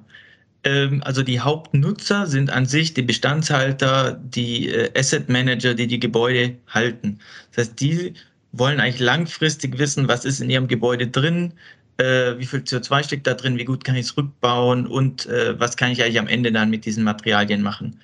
ähm, 0.63 1.01
also 1.03 1.23
die 1.23 1.39
Hauptnutzer 1.39 2.25
sind 2.27 2.50
an 2.50 2.65
sich 2.65 2.93
die 2.93 3.01
Bestandshalter, 3.01 4.13
die 4.13 4.69
äh, 4.69 4.97
Asset 4.97 5.29
Manager, 5.29 5.73
die 5.73 5.88
die 5.88 6.00
Gebäude 6.00 6.55
halten. 6.67 7.19
Das 7.51 7.67
heißt, 7.67 7.81
die 7.81 8.13
wollen 8.51 8.79
eigentlich 8.79 9.00
langfristig 9.00 9.77
wissen, 9.77 10.07
was 10.07 10.25
ist 10.25 10.39
in 10.39 10.50
ihrem 10.50 10.67
Gebäude 10.67 11.07
drin, 11.07 11.53
äh, 11.97 12.38
wie 12.38 12.45
viel 12.45 12.59
CO2 12.59 13.03
steckt 13.03 13.27
da 13.27 13.33
drin, 13.33 13.57
wie 13.57 13.65
gut 13.65 13.83
kann 13.83 13.95
ich 13.95 14.07
es 14.07 14.17
rückbauen 14.17 14.88
und 14.88 15.25
äh, 15.27 15.59
was 15.59 15.77
kann 15.77 15.91
ich 15.91 16.03
eigentlich 16.03 16.19
am 16.19 16.27
Ende 16.27 16.51
dann 16.51 16.69
mit 16.69 16.85
diesen 16.85 17.03
Materialien 17.03 17.62
machen. 17.62 18.00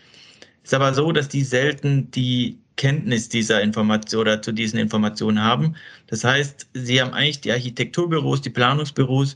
Ist 0.63 0.73
aber 0.73 0.93
so, 0.93 1.11
dass 1.11 1.27
die 1.27 1.43
selten 1.43 2.11
die 2.11 2.59
Kenntnis 2.75 3.27
dieser 3.27 3.61
Information 3.61 4.21
oder 4.21 4.41
zu 4.41 4.51
diesen 4.51 4.79
Informationen 4.79 5.43
haben. 5.43 5.75
Das 6.07 6.23
heißt, 6.23 6.67
sie 6.73 7.01
haben 7.01 7.13
eigentlich 7.13 7.41
die 7.41 7.51
Architekturbüros, 7.51 8.41
die 8.41 8.49
Planungsbüros, 8.49 9.35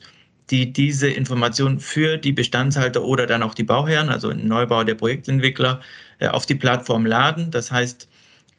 die 0.49 0.71
diese 0.71 1.09
Informationen 1.09 1.79
für 1.79 2.17
die 2.17 2.31
Bestandshalter 2.31 3.03
oder 3.03 3.25
dann 3.27 3.43
auch 3.43 3.53
die 3.53 3.63
Bauherren, 3.63 4.09
also 4.09 4.29
im 4.29 4.47
Neubau 4.47 4.83
der 4.83 4.95
Projektentwickler, 4.95 5.81
äh, 6.19 6.27
auf 6.27 6.45
die 6.45 6.55
Plattform 6.55 7.05
laden. 7.05 7.51
Das 7.51 7.71
heißt, 7.71 8.07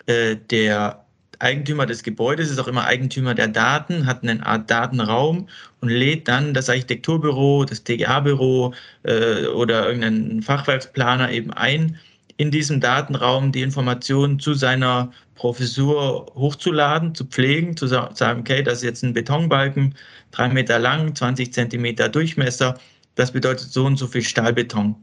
äh, 0.07 0.37
der 0.51 1.04
Eigentümer 1.41 1.87
des 1.87 2.03
Gebäudes 2.03 2.51
ist 2.51 2.59
auch 2.59 2.69
immer 2.69 2.85
Eigentümer 2.85 3.35
der 3.35 3.49
Daten, 3.49 4.07
hat 4.07 4.23
eine 4.23 4.45
Art 4.45 4.71
Datenraum 4.71 5.49
und 5.81 5.89
lädt 5.89 6.29
dann 6.29 6.55
das 6.55 6.69
Architekturbüro, 6.69 7.65
das 7.65 7.85
TGA-Büro 7.85 8.75
äh, 9.05 9.47
oder 9.47 9.87
irgendeinen 9.87 10.43
Fachwerksplaner 10.43 11.31
eben 11.31 11.53
ein, 11.53 11.99
in 12.37 12.51
diesem 12.51 12.81
Datenraum 12.81 13.53
die 13.53 13.63
Informationen 13.63 14.41
zu 14.41 14.55
seiner 14.55 15.13
Professur 15.35 16.27
hochzuladen, 16.35 17.15
zu 17.15 17.25
pflegen, 17.25 17.77
zu 17.77 17.87
sagen, 17.87 18.41
okay, 18.41 18.63
das 18.63 18.79
ist 18.79 18.85
jetzt 18.85 19.03
ein 19.05 19.15
Betonbalken, 19.15 19.95
drei 20.31 20.49
Meter 20.49 20.79
lang, 20.79 21.15
20 21.15 21.53
Zentimeter 21.53 22.09
Durchmesser. 22.09 22.79
Das 23.15 23.33
bedeutet 23.33 23.71
so 23.71 23.85
und 23.85 23.97
so 23.97 24.07
viel 24.07 24.23
Stahlbeton. 24.23 24.97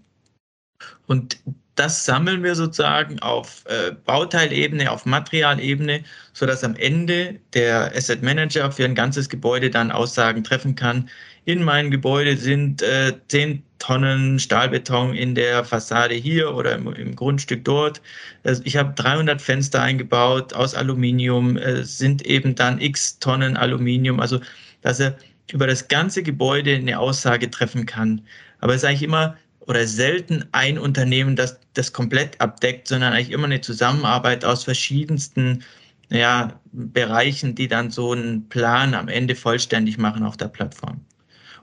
Und 1.07 1.37
das 1.75 2.05
sammeln 2.05 2.43
wir 2.43 2.55
sozusagen 2.55 3.19
auf 3.19 3.63
äh, 3.67 3.91
Bauteilebene, 4.05 4.91
auf 4.91 5.05
Materialebene, 5.05 6.03
sodass 6.33 6.63
am 6.63 6.75
Ende 6.75 7.39
der 7.53 7.95
Asset 7.95 8.21
Manager 8.21 8.71
für 8.71 8.85
ein 8.85 8.95
ganzes 8.95 9.29
Gebäude 9.29 9.69
dann 9.69 9.91
Aussagen 9.91 10.43
treffen 10.43 10.75
kann. 10.75 11.09
In 11.45 11.63
meinem 11.63 11.89
Gebäude 11.89 12.37
sind 12.37 12.81
äh, 12.81 13.13
10 13.29 13.63
Tonnen 13.79 14.37
Stahlbeton 14.37 15.15
in 15.15 15.33
der 15.33 15.63
Fassade 15.65 16.13
hier 16.13 16.53
oder 16.53 16.75
im, 16.75 16.93
im 16.93 17.15
Grundstück 17.15 17.65
dort. 17.65 18.01
Also 18.43 18.61
ich 18.65 18.77
habe 18.77 18.93
300 18.93 19.41
Fenster 19.41 19.81
eingebaut 19.81 20.53
aus 20.53 20.75
Aluminium, 20.75 21.57
äh, 21.57 21.83
sind 21.83 22.21
eben 22.25 22.53
dann 22.53 22.79
x 22.79 23.17
Tonnen 23.19 23.57
Aluminium. 23.57 24.19
Also, 24.19 24.39
dass 24.81 24.99
er 24.99 25.17
über 25.51 25.67
das 25.67 25.87
ganze 25.87 26.21
Gebäude 26.21 26.75
eine 26.75 26.99
Aussage 26.99 27.49
treffen 27.49 27.85
kann. 27.85 28.21
Aber 28.59 28.73
es 28.73 28.83
ist 28.83 28.89
eigentlich 28.89 29.03
immer 29.03 29.35
oder 29.67 29.85
selten 29.87 30.45
ein 30.51 30.77
Unternehmen, 30.77 31.35
das 31.35 31.59
das 31.73 31.93
komplett 31.93 32.39
abdeckt, 32.41 32.87
sondern 32.87 33.13
eigentlich 33.13 33.31
immer 33.31 33.45
eine 33.45 33.61
Zusammenarbeit 33.61 34.43
aus 34.43 34.63
verschiedensten 34.63 35.63
ja, 36.09 36.59
Bereichen, 36.73 37.55
die 37.55 37.67
dann 37.67 37.89
so 37.89 38.11
einen 38.11 38.49
Plan 38.49 38.93
am 38.93 39.07
Ende 39.07 39.35
vollständig 39.35 39.97
machen 39.97 40.23
auf 40.23 40.35
der 40.35 40.49
Plattform. 40.49 41.01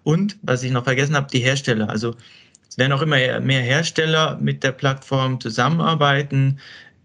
Und 0.05 0.39
was 0.43 0.63
ich 0.63 0.71
noch 0.71 0.85
vergessen 0.85 1.17
habe, 1.17 1.29
die 1.31 1.41
Hersteller. 1.41 1.91
Also 1.91 2.15
es 2.69 2.79
werden 2.79 2.93
auch 2.93 3.03
immer 3.03 3.41
mehr 3.41 3.61
Hersteller 3.61 4.39
mit 4.41 4.65
der 4.65 4.73
Plattform 4.73 5.41
zusammenarbeiten, 5.41 6.59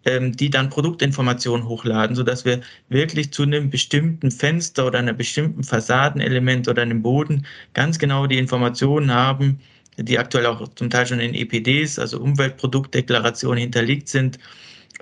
ähm, 0.05 0.35
die 0.35 0.49
dann 0.49 0.69
Produktinformationen 0.69 1.67
hochladen, 1.67 2.15
sodass 2.15 2.45
wir 2.45 2.61
wirklich 2.87 3.33
zu 3.33 3.43
einem 3.43 3.69
bestimmten 3.69 4.31
Fenster 4.31 4.87
oder 4.87 4.99
einem 4.99 5.17
bestimmten 5.17 5.63
Fassadenelement 5.63 6.67
oder 6.67 6.81
einem 6.81 7.01
Boden 7.01 7.45
ganz 7.73 7.99
genau 7.99 8.27
die 8.27 8.37
Informationen 8.37 9.13
haben, 9.13 9.59
die 9.97 10.17
aktuell 10.17 10.45
auch 10.45 10.67
zum 10.75 10.89
Teil 10.89 11.05
schon 11.05 11.19
in 11.19 11.33
EPDs, 11.33 11.99
also 11.99 12.19
Umweltproduktdeklarationen 12.19 13.59
hinterlegt 13.59 14.09
sind, 14.09 14.39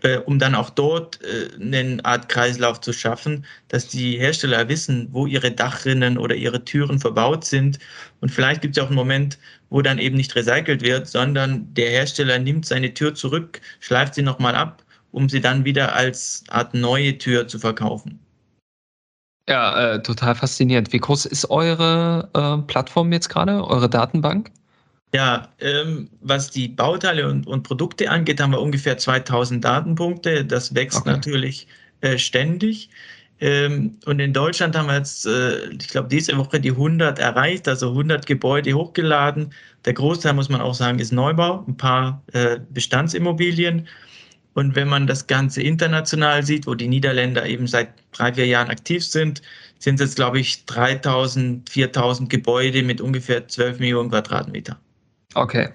äh, 0.03 0.17
um 0.17 0.39
dann 0.39 0.55
auch 0.55 0.69
dort 0.69 1.19
äh, 1.21 1.49
eine 1.61 2.03
Art 2.03 2.29
Kreislauf 2.29 2.81
zu 2.81 2.93
schaffen, 2.93 3.45
dass 3.67 3.87
die 3.87 4.17
Hersteller 4.17 4.67
wissen, 4.67 5.07
wo 5.11 5.27
ihre 5.27 5.51
Dachrinnen 5.51 6.17
oder 6.17 6.35
ihre 6.35 6.63
Türen 6.63 6.99
verbaut 6.99 7.45
sind. 7.45 7.79
Und 8.19 8.29
vielleicht 8.29 8.61
gibt 8.61 8.77
es 8.77 8.83
auch 8.83 8.87
einen 8.87 8.95
Moment, 8.95 9.37
wo 9.69 9.81
dann 9.81 9.99
eben 9.99 10.17
nicht 10.17 10.35
recycelt 10.35 10.81
wird, 10.81 11.07
sondern 11.07 11.73
der 11.73 11.89
Hersteller 11.89 12.39
nimmt 12.39 12.65
seine 12.65 12.93
Tür 12.93 13.13
zurück, 13.13 13.61
schleift 13.79 14.15
sie 14.15 14.21
nochmal 14.23 14.55
ab, 14.55 14.83
um 15.11 15.29
sie 15.29 15.41
dann 15.41 15.65
wieder 15.65 15.93
als 15.93 16.43
Art 16.49 16.73
neue 16.73 17.17
Tür 17.17 17.47
zu 17.47 17.59
verkaufen. 17.59 18.19
Ja, 19.49 19.95
äh, 19.95 20.01
total 20.01 20.35
faszinierend. 20.35 20.93
Wie 20.93 20.99
groß 20.99 21.25
ist 21.25 21.49
eure 21.49 22.29
äh, 22.33 22.65
Plattform 22.67 23.11
jetzt 23.11 23.29
gerade, 23.29 23.65
eure 23.67 23.89
Datenbank? 23.89 24.51
Ja, 25.13 25.49
ähm, 25.59 26.09
was 26.21 26.51
die 26.51 26.69
Bauteile 26.69 27.27
und, 27.27 27.45
und, 27.45 27.63
Produkte 27.63 28.09
angeht, 28.09 28.39
haben 28.39 28.51
wir 28.51 28.61
ungefähr 28.61 28.97
2000 28.97 29.63
Datenpunkte. 29.63 30.45
Das 30.45 30.73
wächst 30.73 30.99
okay. 30.99 31.11
natürlich 31.11 31.67
äh, 31.99 32.17
ständig. 32.17 32.89
Ähm, 33.41 33.97
und 34.05 34.19
in 34.19 34.33
Deutschland 34.33 34.75
haben 34.77 34.87
wir 34.87 34.97
jetzt, 34.97 35.25
äh, 35.25 35.69
ich 35.71 35.89
glaube, 35.89 36.07
diese 36.07 36.37
Woche 36.37 36.59
die 36.59 36.71
100 36.71 37.19
erreicht, 37.19 37.67
also 37.67 37.89
100 37.89 38.25
Gebäude 38.25 38.73
hochgeladen. 38.73 39.51
Der 39.83 39.93
Großteil, 39.93 40.33
muss 40.33 40.47
man 40.47 40.61
auch 40.61 40.75
sagen, 40.75 40.99
ist 40.99 41.11
Neubau, 41.11 41.65
ein 41.67 41.75
paar 41.75 42.23
äh, 42.33 42.59
Bestandsimmobilien. 42.69 43.87
Und 44.53 44.75
wenn 44.75 44.87
man 44.87 45.07
das 45.07 45.27
Ganze 45.27 45.61
international 45.61 46.43
sieht, 46.43 46.67
wo 46.67 46.75
die 46.75 46.87
Niederländer 46.87 47.45
eben 47.45 47.67
seit 47.67 47.89
drei, 48.11 48.33
vier 48.33 48.45
Jahren 48.45 48.69
aktiv 48.69 49.05
sind, 49.05 49.41
sind 49.79 49.99
es, 49.99 50.15
glaube 50.15 50.39
ich, 50.39 50.65
3000, 50.65 51.69
4000 51.69 52.29
Gebäude 52.29 52.83
mit 52.83 53.01
ungefähr 53.01 53.47
12 53.47 53.79
Millionen 53.79 54.09
Quadratmeter. 54.09 54.79
Okay. 55.35 55.69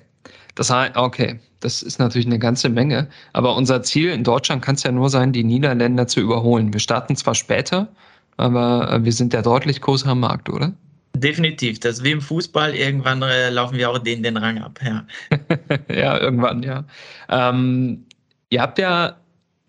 Das 0.54 0.70
heißt, 0.70 0.96
okay, 0.96 1.38
das 1.60 1.82
ist 1.82 1.98
natürlich 1.98 2.26
eine 2.26 2.38
ganze 2.38 2.68
Menge. 2.68 3.08
Aber 3.32 3.56
unser 3.56 3.82
Ziel 3.82 4.10
in 4.10 4.24
Deutschland 4.24 4.62
kann 4.62 4.74
es 4.74 4.82
ja 4.82 4.92
nur 4.92 5.10
sein, 5.10 5.32
die 5.32 5.44
Niederländer 5.44 6.06
zu 6.06 6.20
überholen. 6.20 6.72
Wir 6.72 6.80
starten 6.80 7.16
zwar 7.16 7.34
später, 7.34 7.88
aber 8.36 8.90
äh, 8.90 9.04
wir 9.04 9.12
sind 9.12 9.32
ja 9.32 9.42
deutlich 9.42 9.80
größer 9.80 10.08
am 10.08 10.20
Markt, 10.20 10.48
oder? 10.48 10.72
Definitiv. 11.16 11.80
Das 11.80 11.98
ist 11.98 12.04
wie 12.04 12.10
im 12.10 12.20
Fußball. 12.20 12.74
Irgendwann 12.74 13.22
äh, 13.22 13.50
laufen 13.50 13.78
wir 13.78 13.90
auch 13.90 13.98
denen 13.98 14.22
den 14.22 14.36
Rang 14.36 14.58
ab. 14.58 14.78
Ja, 14.84 15.06
ja 15.94 16.18
irgendwann, 16.18 16.62
ja. 16.62 16.84
Ähm, 17.28 18.04
ihr 18.50 18.60
habt 18.60 18.78
ja 18.78 19.16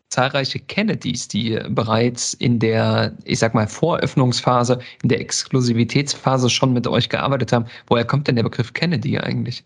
zahlreiche 0.10 0.60
Kennedys, 0.60 1.27
die 1.27 1.60
bereits 1.70 2.34
in 2.34 2.60
der, 2.60 3.13
ich 3.25 3.39
sag 3.39 3.53
mal, 3.53 3.67
Voröffnungsphase, 3.67 4.79
in 5.03 5.10
der 5.10 5.20
Exklusivitätsphase 5.20 6.50
schon 6.50 6.74
mit 6.74 6.88
euch 6.88 7.10
gearbeitet 7.10 7.51
haben. 7.51 7.65
Woher 7.88 8.06
kommt 8.06 8.27
denn 8.27 8.36
der 8.36 8.44
Begriff 8.44 8.74
Kennedy 8.74 9.17
eigentlich? 9.17 9.63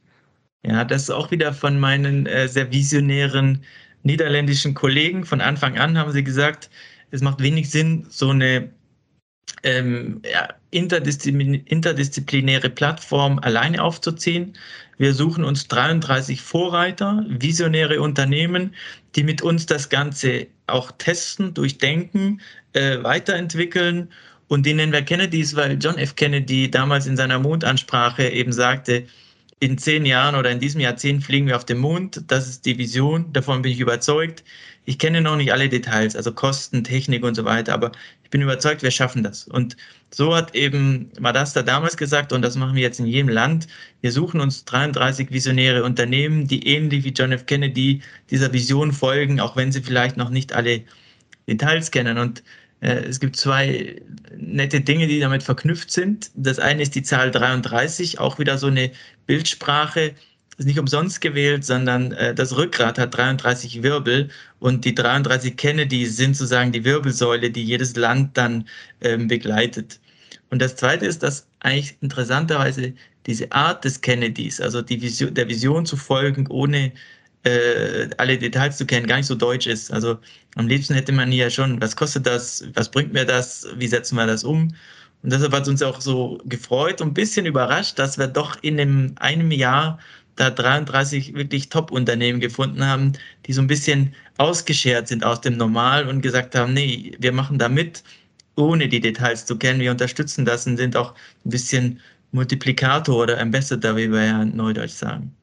Ja, 0.63 0.84
das 0.86 1.03
ist 1.03 1.10
auch 1.10 1.32
wieder 1.32 1.53
von 1.53 1.80
meinen 1.80 2.27
äh, 2.27 2.48
sehr 2.48 2.72
visionären 2.72 3.63
niederländischen 4.03 4.74
Kollegen. 4.74 5.25
Von 5.25 5.41
Anfang 5.41 5.77
an 5.77 5.98
haben 5.98 6.12
sie 6.12 6.24
gesagt, 6.24 6.70
es 7.12 7.22
macht 7.22 7.41
wenig 7.41 7.70
Sinn, 7.70 8.06
so 8.10 8.30
eine 8.30 8.70
ähm, 9.63 10.22
ja, 10.32 10.50
interdisziplinäre, 10.72 11.63
interdisziplinäre 11.65 12.70
Plattform 12.70 13.39
alleine 13.39 13.82
aufzuziehen. 13.82 14.53
Wir 14.98 15.13
suchen 15.13 15.44
uns 15.44 15.68
33 15.68 16.41
Vorreiter, 16.41 17.25
visionäre 17.27 18.01
Unternehmen, 18.01 18.75
die 19.15 19.24
mit 19.24 19.41
uns 19.41 19.65
das 19.65 19.89
Ganze 19.89 20.48
auch 20.68 20.91
testen, 20.91 21.53
durchdenken, 21.53 22.41
äh, 22.74 23.01
weiterentwickeln. 23.03 24.10
Und 24.48 24.65
die 24.65 24.74
nennen 24.74 24.91
wir 24.91 25.01
Kennedys, 25.01 25.56
weil 25.56 25.77
John 25.82 25.98
F. 25.98 26.15
Kennedy 26.15 26.70
damals 26.70 27.08
in 27.08 27.18
seiner 27.18 27.39
Mondansprache 27.39 28.30
eben 28.30 28.53
sagte, 28.53 29.06
in 29.62 29.77
zehn 29.77 30.08
Jahren 30.08 30.34
oder 30.36 30.50
in 30.50 30.60
diesem 30.60 30.82
Jahrzehnt 30.82 31.24
fliegen 31.24 31.46
wir 31.46 31.56
auf 31.56 31.65
den 31.65 31.77
Mond. 31.77 32.24
Das 32.27 32.50
ist 32.50 32.65
die 32.65 32.80
Vision. 32.80 33.32
Davon 33.32 33.62
bin 33.62 33.72
ich 33.72 33.80
überzeugt. 33.80 34.44
Ich 34.86 34.98
kenne 34.98 35.22
noch 35.22 35.36
nicht 35.36 35.53
alle 35.53 35.70
Details, 35.70 36.15
also 36.15 36.32
Kosten, 36.34 36.84
Technik 36.84 37.24
und 37.24 37.36
so 37.36 37.46
weiter, 37.46 37.72
aber 37.75 37.91
ich 38.24 38.32
bin 38.32 38.41
überzeugt, 38.41 38.82
wir 38.82 38.89
schaffen 38.89 39.22
das. 39.22 39.48
Und 39.48 39.77
so 40.10 40.36
hat 40.36 40.56
eben 40.56 41.12
Madasta 41.20 41.62
damals 41.62 41.96
gesagt, 41.96 42.34
und 42.34 42.41
das 42.41 42.56
machen 42.56 42.75
wir 42.75 42.82
jetzt 42.82 43.00
in 43.00 43.06
jedem 43.06 43.30
Land. 43.30 43.68
Wir 44.01 44.12
suchen 44.12 44.39
uns 44.41 44.65
33 44.65 45.30
visionäre 45.30 45.84
Unternehmen, 45.84 46.48
die 46.48 46.65
ähnlich 46.68 47.03
wie 47.03 47.10
John 47.10 47.32
F. 47.32 47.46
Kennedy 47.46 48.01
dieser 48.32 48.51
Vision 48.51 48.91
folgen, 48.91 49.39
auch 49.39 49.56
wenn 49.56 49.72
sie 49.72 49.84
vielleicht 49.84 50.18
noch 50.18 50.32
nicht 50.32 50.53
alle 50.53 50.82
Details 51.48 51.91
kennen. 51.91 52.18
Und 52.18 52.41
es 52.82 53.20
gibt 53.20 53.36
zwei 53.36 54.02
nette 54.36 54.82
Dinge, 54.82 55.08
die 55.08 55.20
damit 55.20 55.44
verknüpft 55.44 55.92
sind. 55.92 56.32
Das 56.34 56.60
eine 56.60 56.82
ist 56.82 56.96
die 56.96 57.04
Zahl 57.04 57.30
33, 57.30 58.20
auch 58.20 58.40
wieder 58.40 58.58
so 58.58 58.68
eine 58.68 58.92
Bildsprache. 59.28 60.16
Ist 60.58 60.66
nicht 60.66 60.80
umsonst 60.80 61.22
gewählt, 61.22 61.64
sondern 61.64 62.12
äh, 62.12 62.36
das 62.36 62.56
Rückgrat 62.58 63.00
hat 63.00 63.16
33 63.16 63.84
Wirbel 63.84 64.30
und 64.60 64.84
die 64.84 64.96
33 64.96 65.56
Kennedys 65.56 66.18
sind 66.18 66.36
sozusagen 66.36 66.72
die 66.72 66.84
Wirbelsäule, 66.84 67.52
die 67.52 67.64
jedes 67.64 67.96
Land 67.96 68.36
dann 68.38 68.68
ähm, 69.02 69.28
begleitet. 69.28 70.00
Und 70.50 70.62
das 70.62 70.76
zweite 70.76 71.06
ist, 71.06 71.24
dass 71.24 71.48
eigentlich 71.62 71.96
interessanterweise 72.02 72.94
diese 73.26 73.52
Art 73.52 73.86
des 73.86 74.02
Kennedys, 74.02 74.60
also 74.60 74.88
Vision, 74.88 75.34
der 75.34 75.48
Vision 75.48 75.86
zu 75.86 75.96
folgen, 75.96 76.48
ohne 76.48 76.92
äh, 77.43 78.10
alle 78.17 78.38
Details 78.38 78.77
zu 78.77 78.86
kennen, 78.86 79.07
gar 79.07 79.17
nicht 79.17 79.25
so 79.25 79.36
deutsch 79.36 79.67
ist. 79.67 79.91
Also 79.91 80.17
am 80.55 80.67
liebsten 80.67 80.93
hätte 80.93 81.12
man 81.12 81.31
ja 81.31 81.50
schon, 81.50 81.81
was 81.81 81.95
kostet 81.95 82.27
das, 82.27 82.65
was 82.74 82.89
bringt 82.91 83.13
mir 83.13 83.25
das, 83.25 83.67
wie 83.77 83.88
setzen 83.88 84.15
wir 84.15 84.27
das 84.27 84.43
um? 84.43 84.74
Und 85.24 85.31
deshalb 85.31 85.53
hat 85.53 85.63
es 85.63 85.69
uns 85.69 85.83
auch 85.83 86.01
so 86.01 86.39
gefreut 86.45 87.01
und 87.01 87.10
ein 87.10 87.13
bisschen 87.13 87.45
überrascht, 87.45 88.00
dass 88.00 88.17
wir 88.17 88.27
doch 88.27 88.57
in 88.62 88.79
einem, 88.79 89.15
einem 89.19 89.51
Jahr 89.51 90.00
da 90.36 90.50
33 90.50 91.36
wirklich 91.36 91.69
Top-Unternehmen 91.69 92.39
gefunden 92.39 92.86
haben, 92.86 93.13
die 93.45 93.53
so 93.53 93.62
ein 93.62 93.67
bisschen 93.67 94.15
ausgeschert 94.38 95.07
sind 95.07 95.24
aus 95.24 95.41
dem 95.41 95.57
Normal 95.57 96.07
und 96.07 96.21
gesagt 96.21 96.55
haben, 96.55 96.74
nee, 96.74 97.12
wir 97.19 97.31
machen 97.31 97.60
da 97.60 97.69
mit, 97.69 98.03
ohne 98.55 98.88
die 98.88 99.00
Details 99.00 99.45
zu 99.45 99.57
kennen. 99.57 99.79
Wir 99.79 99.91
unterstützen 99.91 100.45
das 100.45 100.65
und 100.65 100.77
sind 100.77 100.95
auch 100.95 101.13
ein 101.45 101.50
bisschen 101.50 102.00
Multiplikator 102.31 103.24
oder 103.24 103.39
Ambassador, 103.39 103.95
wie 103.98 104.12
wir 104.12 104.25
ja 104.25 104.41
in 104.41 104.55
Neudeutsch 104.55 104.93
sagen. 104.93 105.36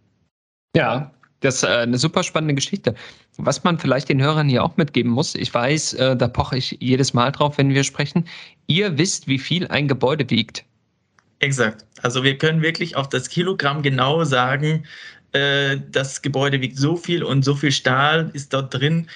Ja, 0.74 1.12
das 1.40 1.56
ist 1.56 1.62
äh, 1.64 1.68
eine 1.68 1.98
super 1.98 2.22
spannende 2.22 2.54
Geschichte. 2.54 2.94
Was 3.36 3.62
man 3.64 3.78
vielleicht 3.78 4.08
den 4.08 4.20
Hörern 4.20 4.48
hier 4.48 4.64
auch 4.64 4.76
mitgeben 4.76 5.12
muss, 5.12 5.34
ich 5.34 5.52
weiß, 5.52 5.94
äh, 5.94 6.16
da 6.16 6.28
poche 6.28 6.56
ich 6.56 6.76
jedes 6.80 7.14
Mal 7.14 7.30
drauf, 7.30 7.58
wenn 7.58 7.70
wir 7.70 7.84
sprechen. 7.84 8.24
Ihr 8.66 8.98
wisst, 8.98 9.28
wie 9.28 9.38
viel 9.38 9.66
ein 9.68 9.88
Gebäude 9.88 10.28
wiegt. 10.30 10.64
Exakt. 11.40 11.86
Also 12.02 12.24
wir 12.24 12.36
können 12.36 12.62
wirklich 12.62 12.96
auf 12.96 13.08
das 13.08 13.28
Kilogramm 13.28 13.82
genau 13.82 14.24
sagen, 14.24 14.84
äh, 15.32 15.76
das 15.90 16.22
Gebäude 16.22 16.60
wiegt 16.60 16.76
so 16.76 16.96
viel 16.96 17.22
und 17.22 17.44
so 17.44 17.54
viel 17.54 17.70
Stahl 17.72 18.30
ist 18.32 18.52
dort 18.52 18.74
drin. 18.74 19.08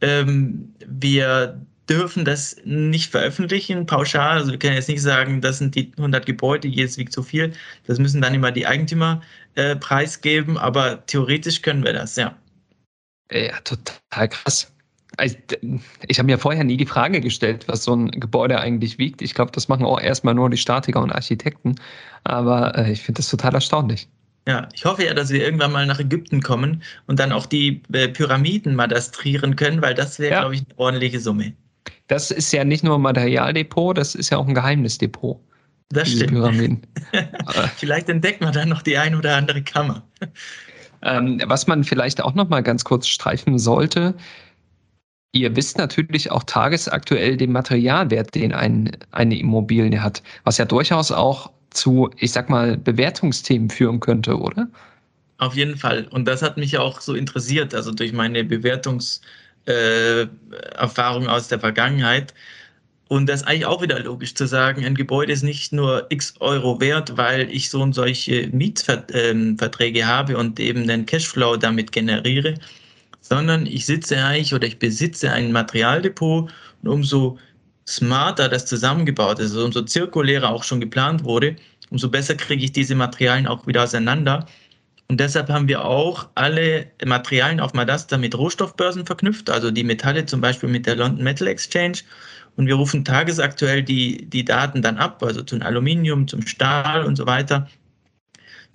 Ähm, 0.00 0.72
wir 0.86 1.60
dürfen 1.88 2.24
das 2.24 2.56
nicht 2.64 3.10
veröffentlichen, 3.10 3.86
pauschal. 3.86 4.38
Also 4.38 4.52
wir 4.52 4.58
können 4.58 4.74
jetzt 4.74 4.88
nicht 4.88 5.02
sagen, 5.02 5.40
das 5.40 5.58
sind 5.58 5.74
die 5.74 5.92
100 5.96 6.26
Gebäude, 6.26 6.68
jedes 6.68 6.98
wiegt 6.98 7.12
so 7.12 7.22
viel. 7.22 7.52
Das 7.86 7.98
müssen 7.98 8.20
dann 8.20 8.34
immer 8.34 8.52
die 8.52 8.66
Eigentümer 8.66 9.22
äh, 9.54 9.76
preisgeben, 9.76 10.58
aber 10.58 11.04
theoretisch 11.06 11.62
können 11.62 11.84
wir 11.84 11.92
das, 11.92 12.16
ja. 12.16 12.36
Ja, 13.30 13.58
total 13.60 14.28
krass. 14.28 14.72
Also, 15.16 15.36
ich 16.06 16.18
habe 16.18 16.26
mir 16.26 16.38
vorher 16.38 16.62
nie 16.62 16.76
die 16.76 16.86
Frage 16.86 17.20
gestellt, 17.20 17.66
was 17.66 17.84
so 17.84 17.94
ein 17.94 18.10
Gebäude 18.12 18.60
eigentlich 18.60 18.98
wiegt. 18.98 19.20
Ich 19.20 19.34
glaube, 19.34 19.50
das 19.50 19.68
machen 19.68 19.84
auch 19.84 20.00
erstmal 20.00 20.34
nur 20.34 20.48
die 20.48 20.56
Statiker 20.56 21.02
und 21.02 21.10
Architekten. 21.10 21.74
Aber 22.24 22.76
äh, 22.78 22.92
ich 22.92 23.02
finde 23.02 23.18
das 23.18 23.28
total 23.28 23.54
erstaunlich. 23.54 24.08
Ja, 24.46 24.68
ich 24.72 24.84
hoffe 24.84 25.04
ja, 25.04 25.14
dass 25.14 25.30
wir 25.30 25.42
irgendwann 25.42 25.72
mal 25.72 25.86
nach 25.86 25.98
Ägypten 25.98 26.40
kommen 26.40 26.82
und 27.06 27.18
dann 27.18 27.32
auch 27.32 27.46
die 27.46 27.82
äh, 27.92 28.08
Pyramiden 28.08 28.76
madastrieren 28.76 29.56
können, 29.56 29.82
weil 29.82 29.94
das 29.94 30.18
wäre, 30.18 30.32
ja. 30.32 30.40
glaube 30.40 30.54
ich, 30.54 30.60
eine 30.60 30.78
ordentliche 30.78 31.20
Summe. 31.20 31.54
Das 32.08 32.30
ist 32.30 32.52
ja 32.52 32.64
nicht 32.64 32.84
nur 32.84 32.96
ein 32.96 33.02
Materialdepot, 33.02 33.96
das 33.96 34.14
ist 34.14 34.30
ja 34.30 34.38
auch 34.38 34.48
ein 34.48 34.54
Geheimnisdepot. 34.54 35.38
Das 35.90 36.10
stimmt. 36.10 36.32
Pyramiden. 36.32 36.82
vielleicht 37.76 38.08
entdeckt 38.08 38.40
man 38.40 38.52
dann 38.52 38.68
noch 38.68 38.82
die 38.82 38.98
ein 38.98 39.14
oder 39.14 39.36
andere 39.36 39.62
Kammer. 39.62 40.02
Ähm, 41.02 41.40
was 41.46 41.66
man 41.66 41.84
vielleicht 41.84 42.22
auch 42.22 42.34
noch 42.34 42.48
mal 42.48 42.62
ganz 42.62 42.84
kurz 42.84 43.06
streifen 43.06 43.58
sollte, 43.58 44.14
ihr 45.32 45.54
wisst 45.56 45.78
natürlich 45.78 46.30
auch 46.30 46.42
tagesaktuell 46.44 47.36
den 47.36 47.52
Materialwert, 47.52 48.34
den 48.34 48.52
ein, 48.52 48.90
eine 49.12 49.38
Immobilie 49.38 50.02
hat, 50.02 50.22
was 50.44 50.58
ja 50.58 50.64
durchaus 50.64 51.12
auch 51.12 51.50
zu, 51.70 52.10
ich 52.16 52.32
sag 52.32 52.50
mal, 52.50 52.76
Bewertungsthemen 52.76 53.70
führen 53.70 54.00
könnte, 54.00 54.38
oder? 54.38 54.68
Auf 55.38 55.54
jeden 55.54 55.76
Fall. 55.76 56.06
Und 56.10 56.26
das 56.26 56.42
hat 56.42 56.56
mich 56.56 56.78
auch 56.78 57.00
so 57.00 57.14
interessiert, 57.14 57.74
also 57.74 57.92
durch 57.92 58.12
meine 58.12 58.42
Bewertungserfahrung 58.44 59.22
äh, 59.68 60.26
aus 60.78 61.48
der 61.48 61.60
Vergangenheit. 61.60 62.34
Und 63.08 63.26
das 63.26 63.40
ist 63.40 63.46
eigentlich 63.46 63.66
auch 63.66 63.80
wieder 63.82 63.98
logisch 64.00 64.34
zu 64.34 64.46
sagen, 64.46 64.84
ein 64.84 64.94
Gebäude 64.94 65.32
ist 65.32 65.42
nicht 65.42 65.72
nur 65.72 66.06
x 66.10 66.34
Euro 66.40 66.78
wert, 66.80 67.16
weil 67.16 67.50
ich 67.50 67.70
so 67.70 67.80
und 67.80 67.94
solche 67.94 68.48
Mietverträge 68.48 70.06
habe 70.06 70.36
und 70.36 70.60
eben 70.60 70.86
den 70.86 71.06
Cashflow 71.06 71.56
damit 71.56 71.92
generiere, 71.92 72.54
sondern 73.20 73.64
ich 73.66 73.86
sitze 73.86 74.16
eigentlich 74.22 74.52
oder 74.52 74.66
ich 74.66 74.78
besitze 74.78 75.32
ein 75.32 75.52
Materialdepot 75.52 76.50
und 76.82 76.88
umso 76.88 77.38
smarter 77.86 78.48
das 78.50 78.66
zusammengebaut 78.66 79.38
ist, 79.38 79.52
also 79.52 79.64
umso 79.64 79.82
zirkulärer 79.82 80.50
auch 80.50 80.64
schon 80.64 80.80
geplant 80.80 81.24
wurde, 81.24 81.56
umso 81.90 82.10
besser 82.10 82.34
kriege 82.34 82.64
ich 82.64 82.72
diese 82.72 82.94
Materialien 82.94 83.46
auch 83.46 83.66
wieder 83.66 83.84
auseinander. 83.84 84.46
Und 85.10 85.20
deshalb 85.20 85.48
haben 85.48 85.68
wir 85.68 85.84
auch 85.84 86.28
alle 86.34 86.90
Materialien 87.04 87.60
auf 87.60 87.72
Madasta 87.72 88.18
mit 88.18 88.36
Rohstoffbörsen 88.36 89.06
verknüpft, 89.06 89.48
also 89.48 89.70
die 89.70 89.84
Metalle 89.84 90.26
zum 90.26 90.42
Beispiel 90.42 90.68
mit 90.68 90.86
der 90.86 90.96
London 90.96 91.24
Metal 91.24 91.48
Exchange. 91.48 91.98
Und 92.56 92.66
wir 92.66 92.74
rufen 92.74 93.04
tagesaktuell 93.04 93.82
die, 93.82 94.28
die 94.28 94.44
Daten 94.44 94.82
dann 94.82 94.98
ab, 94.98 95.22
also 95.22 95.42
zum 95.42 95.62
Aluminium, 95.62 96.28
zum 96.28 96.46
Stahl 96.46 97.04
und 97.04 97.16
so 97.16 97.26
weiter 97.26 97.68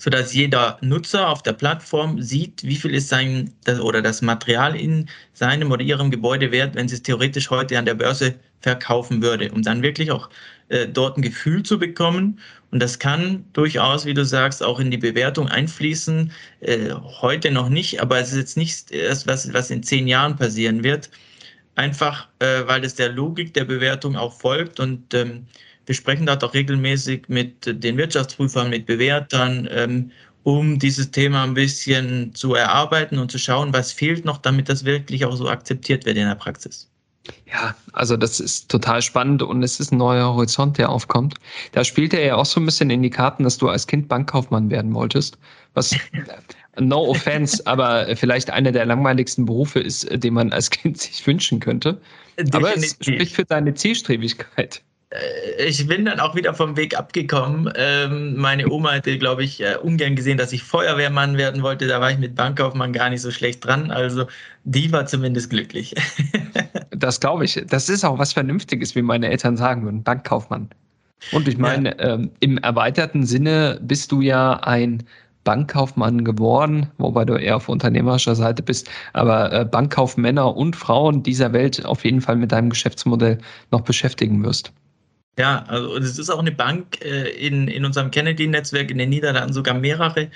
sodass 0.03 0.33
jeder 0.33 0.77
Nutzer 0.81 1.29
auf 1.29 1.43
der 1.43 1.53
Plattform 1.53 2.21
sieht, 2.21 2.61
wie 2.65 2.75
viel 2.75 2.93
ist 2.93 3.07
sein 3.07 3.53
das, 3.63 3.79
oder 3.79 4.01
das 4.01 4.21
Material 4.21 4.75
in 4.75 5.09
seinem 5.31 5.71
oder 5.71 5.81
ihrem 5.81 6.11
Gebäude 6.11 6.51
wert, 6.51 6.75
wenn 6.75 6.89
sie 6.89 6.95
es 6.95 7.03
theoretisch 7.03 7.49
heute 7.49 7.79
an 7.79 7.85
der 7.85 7.93
Börse 7.93 8.35
verkaufen 8.59 9.21
würde, 9.21 9.49
um 9.53 9.61
dann 9.61 9.81
wirklich 9.81 10.11
auch 10.11 10.29
äh, 10.67 10.89
dort 10.89 11.17
ein 11.17 11.21
Gefühl 11.21 11.63
zu 11.63 11.79
bekommen. 11.79 12.37
Und 12.69 12.81
das 12.81 12.99
kann 12.99 13.45
durchaus, 13.53 14.05
wie 14.05 14.13
du 14.13 14.25
sagst, 14.25 14.61
auch 14.61 14.81
in 14.81 14.91
die 14.91 14.97
Bewertung 14.97 15.47
einfließen. 15.47 16.33
Äh, 16.59 16.89
heute 17.21 17.49
noch 17.49 17.69
nicht, 17.69 18.01
aber 18.01 18.19
es 18.19 18.33
ist 18.33 18.37
jetzt 18.37 18.57
nicht 18.57 18.91
erst 18.91 19.25
was, 19.25 19.53
was 19.53 19.71
in 19.71 19.83
zehn 19.83 20.09
Jahren 20.09 20.35
passieren 20.35 20.83
wird. 20.83 21.11
Einfach, 21.75 22.27
äh, 22.39 22.63
weil 22.65 22.83
es 22.83 22.95
der 22.95 23.07
Logik 23.07 23.53
der 23.53 23.63
Bewertung 23.63 24.17
auch 24.17 24.33
folgt 24.33 24.81
und 24.81 25.13
ähm, 25.13 25.47
wir 25.85 25.95
sprechen 25.95 26.25
dort 26.25 26.43
auch 26.43 26.53
regelmäßig 26.53 27.23
mit 27.27 27.83
den 27.83 27.97
Wirtschaftsprüfern, 27.97 28.69
mit 28.69 28.85
Bewertern, 28.85 29.67
ähm, 29.71 30.11
um 30.43 30.77
dieses 30.79 31.11
Thema 31.11 31.43
ein 31.43 31.53
bisschen 31.53 32.33
zu 32.35 32.53
erarbeiten 32.53 33.17
und 33.17 33.31
zu 33.31 33.37
schauen, 33.37 33.73
was 33.73 33.91
fehlt 33.91 34.25
noch, 34.25 34.37
damit 34.37 34.69
das 34.69 34.83
wirklich 34.85 35.25
auch 35.25 35.35
so 35.35 35.47
akzeptiert 35.47 36.05
wird 36.05 36.17
in 36.17 36.27
der 36.27 36.35
Praxis. 36.35 36.89
Ja, 37.45 37.73
also 37.93 38.17
das 38.17 38.41
ist 38.41 38.69
total 38.69 39.01
spannend 39.01 39.41
und 39.41 39.63
es 39.63 39.79
ist 39.79 39.93
ein 39.93 39.97
neuer 39.97 40.33
Horizont, 40.33 40.77
der 40.77 40.89
aufkommt. 40.89 41.35
Da 41.71 41.85
spielt 41.85 42.13
er 42.13 42.25
ja 42.25 42.35
auch 42.35 42.45
so 42.45 42.59
ein 42.59 42.65
bisschen 42.65 42.89
in 42.89 43.01
die 43.01 43.09
Karten, 43.09 43.43
dass 43.43 43.57
du 43.57 43.69
als 43.69 43.87
Kind 43.87 44.09
Bankkaufmann 44.09 44.69
werden 44.69 44.93
wolltest. 44.93 45.37
Was, 45.73 45.95
no 46.79 47.09
offense, 47.09 47.65
aber 47.65 48.13
vielleicht 48.17 48.49
einer 48.49 48.73
der 48.73 48.85
langweiligsten 48.85 49.45
Berufe 49.45 49.79
ist, 49.79 50.07
den 50.11 50.33
man 50.33 50.51
als 50.51 50.69
Kind 50.69 50.99
sich 50.99 51.25
wünschen 51.25 51.61
könnte. 51.61 52.01
Definitiv. 52.37 52.55
Aber 52.55 52.75
es 52.75 52.91
spricht 52.99 53.35
für 53.35 53.45
deine 53.45 53.73
Zielstrebigkeit. 53.73 54.81
Äh, 55.13 55.65
ich 55.65 55.85
bin 55.87 56.05
dann 56.05 56.19
auch 56.19 56.35
wieder 56.35 56.53
vom 56.53 56.75
Weg 56.75 56.97
abgekommen. 56.97 57.71
Ähm, 57.75 58.35
meine 58.35 58.69
Oma 58.69 58.93
hätte, 58.93 59.17
glaube 59.17 59.43
ich, 59.43 59.61
äh, 59.61 59.75
ungern 59.81 60.15
gesehen, 60.15 60.37
dass 60.37 60.53
ich 60.53 60.63
Feuerwehrmann 60.63 61.37
werden 61.37 61.63
wollte. 61.63 61.87
Da 61.87 62.01
war 62.01 62.11
ich 62.11 62.17
mit 62.17 62.35
Bankkaufmann 62.35 62.93
gar 62.93 63.09
nicht 63.09 63.21
so 63.21 63.31
schlecht 63.31 63.65
dran. 63.65 63.91
Also 63.91 64.25
die 64.63 64.91
war 64.91 65.05
zumindest 65.05 65.49
glücklich. 65.49 65.93
das 66.91 67.19
glaube 67.19 67.45
ich. 67.45 67.61
Das 67.67 67.89
ist 67.89 68.03
auch 68.03 68.17
was 68.17 68.33
Vernünftiges, 68.33 68.95
wie 68.95 69.01
meine 69.01 69.29
Eltern 69.29 69.57
sagen 69.57 69.83
würden. 69.83 70.03
Bankkaufmann. 70.03 70.69
Und 71.31 71.47
ich 71.47 71.57
meine, 71.57 71.97
ja. 71.97 72.15
ähm, 72.15 72.31
im 72.41 72.57
erweiterten 72.57 73.25
Sinne 73.25 73.79
bist 73.81 74.11
du 74.11 74.19
ja 74.19 74.59
ein 74.63 75.03
Bankkaufmann 75.45 76.23
geworden, 76.23 76.87
wobei 76.97 77.25
du 77.25 77.35
eher 77.35 77.57
auf 77.57 77.69
unternehmerischer 77.69 78.35
Seite 78.35 78.63
bist, 78.63 78.89
aber 79.11 79.51
äh, 79.51 79.65
Bankkaufmänner 79.65 80.55
und 80.55 80.75
Frauen 80.75 81.23
dieser 81.23 81.51
Welt 81.51 81.85
auf 81.85 82.05
jeden 82.05 82.21
Fall 82.21 82.37
mit 82.37 82.51
deinem 82.51 82.69
Geschäftsmodell 82.69 83.39
noch 83.71 83.81
beschäftigen 83.81 84.43
wirst. 84.43 84.71
Ja, 85.37 85.63
also 85.67 85.97
es 85.97 86.19
ist 86.19 86.29
auch 86.29 86.39
eine 86.39 86.51
Bank 86.51 87.03
äh, 87.03 87.29
in, 87.31 87.67
in 87.67 87.85
unserem 87.85 88.11
Kennedy-Netzwerk 88.11 88.91
in 88.91 88.99
den 88.99 89.09
Niederlanden 89.09 89.53
sogar 89.53 89.73
mehrere, 89.73 90.29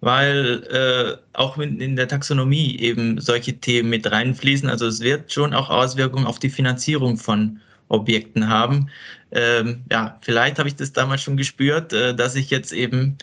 weil 0.00 0.62
äh, 0.70 1.36
auch 1.36 1.58
in, 1.58 1.80
in 1.80 1.96
der 1.96 2.06
Taxonomie 2.06 2.78
eben 2.78 3.20
solche 3.20 3.54
Themen 3.54 3.90
mit 3.90 4.10
reinfließen. 4.10 4.68
Also 4.68 4.86
es 4.86 5.00
wird 5.00 5.32
schon 5.32 5.54
auch 5.54 5.70
Auswirkungen 5.70 6.26
auf 6.26 6.38
die 6.38 6.50
Finanzierung 6.50 7.16
von 7.16 7.60
Objekten 7.88 8.48
haben. 8.48 8.90
Ähm, 9.32 9.84
ja, 9.90 10.18
vielleicht 10.22 10.58
habe 10.58 10.68
ich 10.68 10.76
das 10.76 10.92
damals 10.92 11.22
schon 11.22 11.36
gespürt, 11.36 11.92
äh, 11.92 12.14
dass 12.14 12.36
ich 12.36 12.50
jetzt 12.50 12.72
eben 12.72 13.18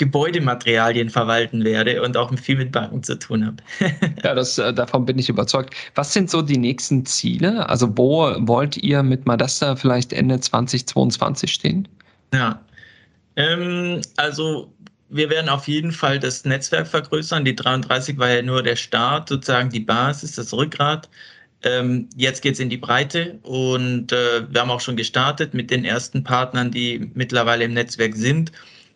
Gebäudematerialien 0.00 1.10
verwalten 1.10 1.62
werde 1.62 2.00
und 2.00 2.16
auch 2.16 2.34
viel 2.38 2.56
mit 2.56 2.72
Banken 2.72 3.02
zu 3.02 3.18
tun 3.18 3.44
habe. 3.44 3.58
ja, 4.24 4.34
das, 4.34 4.56
äh, 4.56 4.72
davon 4.72 5.04
bin 5.04 5.18
ich 5.18 5.28
überzeugt. 5.28 5.74
Was 5.94 6.14
sind 6.14 6.30
so 6.30 6.40
die 6.40 6.56
nächsten 6.56 7.04
Ziele? 7.04 7.68
Also 7.68 7.98
wo 7.98 8.34
wollt 8.38 8.78
ihr 8.78 9.02
mit 9.02 9.26
Madasta 9.26 9.76
vielleicht 9.76 10.14
Ende 10.14 10.40
2022 10.40 11.52
stehen? 11.52 11.86
Ja, 12.32 12.58
ähm, 13.36 14.00
also 14.16 14.72
wir 15.10 15.28
werden 15.28 15.50
auf 15.50 15.68
jeden 15.68 15.92
Fall 15.92 16.18
das 16.18 16.46
Netzwerk 16.46 16.86
vergrößern. 16.86 17.44
Die 17.44 17.54
33 17.54 18.16
war 18.16 18.30
ja 18.30 18.40
nur 18.40 18.62
der 18.62 18.76
Start, 18.76 19.28
sozusagen 19.28 19.68
die 19.68 19.80
Basis, 19.80 20.36
das 20.36 20.54
Rückgrat. 20.54 21.10
Ähm, 21.62 22.08
jetzt 22.16 22.40
geht 22.40 22.54
es 22.54 22.60
in 22.60 22.70
die 22.70 22.78
Breite 22.78 23.38
und 23.42 24.12
äh, 24.12 24.50
wir 24.50 24.62
haben 24.62 24.70
auch 24.70 24.80
schon 24.80 24.96
gestartet 24.96 25.52
mit 25.52 25.70
den 25.70 25.84
ersten 25.84 26.24
Partnern, 26.24 26.70
die 26.70 27.10
mittlerweile 27.12 27.64
im 27.64 27.74
Netzwerk 27.74 28.16
sind, 28.16 28.50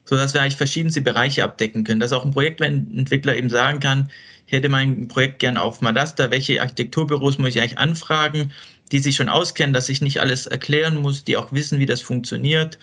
sodass 0.05 0.35
wir 0.35 0.43
eigentlich 0.43 0.57
verschiedenste 0.57 1.01
Bereiche 1.01 1.45
abdecken 1.45 1.85
können. 1.85 2.01
Dass 2.01 2.13
auch 2.13 2.25
ein 2.25 2.33
Projektentwickler 2.33 3.37
eben 3.37 3.51
sagen 3.51 3.81
kann, 3.81 4.11
ich 4.47 4.53
hätte 4.53 4.69
mein 4.69 5.09
Projekt 5.09 5.39
gern 5.39 5.57
auf 5.57 5.81
Madasta, 5.81 6.31
welche 6.31 6.61
Architekturbüros 6.61 7.39
muss 7.39 7.51
ich 7.51 7.61
eigentlich 7.61 7.79
anfragen, 7.79 8.53
die 8.93 8.99
sich 8.99 9.17
schon 9.17 9.29
auskennen, 9.29 9.73
dass 9.73 9.89
ich 9.89 10.03
nicht 10.03 10.21
alles 10.21 10.47
erklären 10.47 10.97
muss, 11.01 11.25
die 11.25 11.37
auch 11.37 11.53
wissen, 11.53 11.79
wie 11.79 11.87
das 11.87 12.03
funktioniert. 12.03 12.79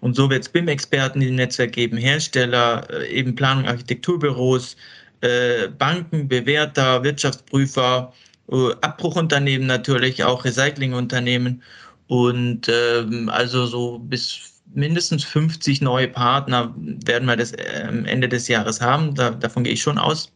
Und 0.00 0.14
so 0.14 0.30
wird 0.30 0.42
es 0.42 0.48
BIM-Experten 0.50 1.22
im 1.22 1.36
Netzwerk 1.36 1.72
geben, 1.72 1.96
Hersteller, 1.96 2.86
äh, 2.90 3.08
eben 3.08 3.34
Planung, 3.34 3.66
Architekturbüros, 3.66 4.76
äh, 5.22 5.68
Banken, 5.68 6.28
Bewerter, 6.28 7.02
Wirtschaftsprüfer, 7.02 8.12
äh, 8.50 8.70
Abbruchunternehmen 8.82 9.66
natürlich, 9.66 10.22
auch 10.22 10.44
Recyclingunternehmen 10.44 11.62
und 12.06 12.68
ähm, 12.68 13.28
also 13.28 13.66
so 13.66 13.98
bis 13.98 14.57
mindestens 14.74 15.24
50 15.24 15.80
neue 15.80 16.08
Partner 16.08 16.74
werden 16.76 17.26
wir 17.26 17.36
das 17.36 17.52
äh, 17.52 17.88
Ende 17.88 18.28
des 18.28 18.48
Jahres 18.48 18.80
haben. 18.80 19.14
Da, 19.14 19.30
davon 19.30 19.64
gehe 19.64 19.72
ich 19.72 19.82
schon 19.82 19.98
aus. 19.98 20.32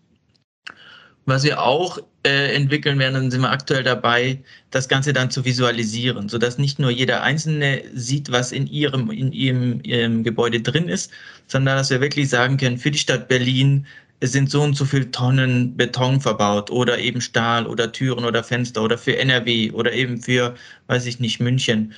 Was 1.24 1.44
wir 1.44 1.62
auch 1.62 1.98
äh, 2.24 2.52
entwickeln 2.54 2.98
werden, 2.98 3.14
dann 3.14 3.30
sind 3.30 3.42
wir 3.42 3.50
aktuell 3.50 3.84
dabei, 3.84 4.42
das 4.70 4.88
Ganze 4.88 5.12
dann 5.12 5.30
zu 5.30 5.44
visualisieren, 5.44 6.28
sodass 6.28 6.58
nicht 6.58 6.80
nur 6.80 6.90
jeder 6.90 7.22
Einzelne 7.22 7.82
sieht, 7.94 8.32
was 8.32 8.50
in 8.50 8.66
ihrem, 8.66 9.10
in 9.10 9.32
ihrem, 9.32 9.80
ihrem 9.84 10.24
Gebäude 10.24 10.60
drin 10.60 10.88
ist, 10.88 11.12
sondern 11.46 11.76
dass 11.76 11.90
wir 11.90 12.00
wirklich 12.00 12.28
sagen 12.28 12.56
können, 12.56 12.78
für 12.78 12.90
die 12.90 12.98
Stadt 12.98 13.28
Berlin 13.28 13.86
es 14.22 14.30
sind 14.30 14.50
so 14.50 14.62
und 14.62 14.74
so 14.74 14.84
viele 14.84 15.10
Tonnen 15.10 15.76
Beton 15.76 16.20
verbaut 16.20 16.70
oder 16.70 16.96
eben 16.96 17.20
Stahl 17.20 17.66
oder 17.66 17.90
Türen 17.90 18.24
oder 18.24 18.44
Fenster 18.44 18.82
oder 18.82 18.96
für 18.96 19.18
NRW 19.18 19.72
oder 19.72 19.92
eben 19.92 20.22
für, 20.22 20.54
weiß 20.86 21.06
ich 21.06 21.18
nicht, 21.18 21.40
München. 21.40 21.92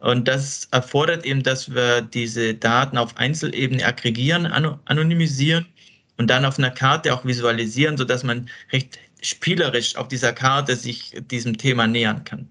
Und 0.00 0.28
das 0.28 0.68
erfordert 0.70 1.26
eben, 1.26 1.42
dass 1.42 1.74
wir 1.74 2.02
diese 2.02 2.54
Daten 2.54 2.98
auf 2.98 3.16
Einzelebene 3.16 3.84
aggregieren, 3.84 4.46
anonymisieren 4.46 5.66
und 6.18 6.30
dann 6.30 6.44
auf 6.44 6.58
einer 6.58 6.70
Karte 6.70 7.12
auch 7.12 7.24
visualisieren, 7.24 7.96
sodass 7.96 8.22
man 8.22 8.48
recht 8.72 8.98
spielerisch 9.20 9.96
auf 9.96 10.08
dieser 10.08 10.32
Karte 10.32 10.76
sich 10.76 11.20
diesem 11.30 11.58
Thema 11.58 11.86
nähern 11.86 12.22
kann. 12.24 12.48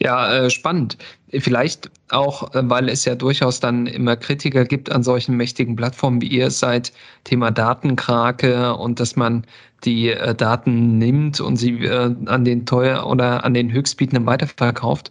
Ja, 0.00 0.34
äh, 0.34 0.50
spannend. 0.50 0.96
Vielleicht 1.30 1.90
auch, 2.08 2.54
äh, 2.54 2.68
weil 2.68 2.88
es 2.88 3.04
ja 3.04 3.14
durchaus 3.14 3.60
dann 3.60 3.86
immer 3.86 4.16
Kritiker 4.16 4.64
gibt 4.64 4.90
an 4.90 5.02
solchen 5.02 5.36
mächtigen 5.36 5.76
Plattformen 5.76 6.22
wie 6.22 6.28
ihr 6.28 6.46
es 6.46 6.58
seid, 6.58 6.92
Thema 7.24 7.50
Datenkrake 7.50 8.74
und 8.74 9.00
dass 9.00 9.16
man 9.16 9.46
die 9.84 10.10
äh, 10.10 10.34
Daten 10.34 10.98
nimmt 10.98 11.40
und 11.40 11.56
sie 11.56 11.88
an 11.88 12.44
den 12.44 12.64
teuer 12.64 13.06
oder 13.06 13.44
an 13.44 13.54
den 13.54 13.70
Höchstbietenden 13.70 14.26
weiterverkauft. 14.26 15.10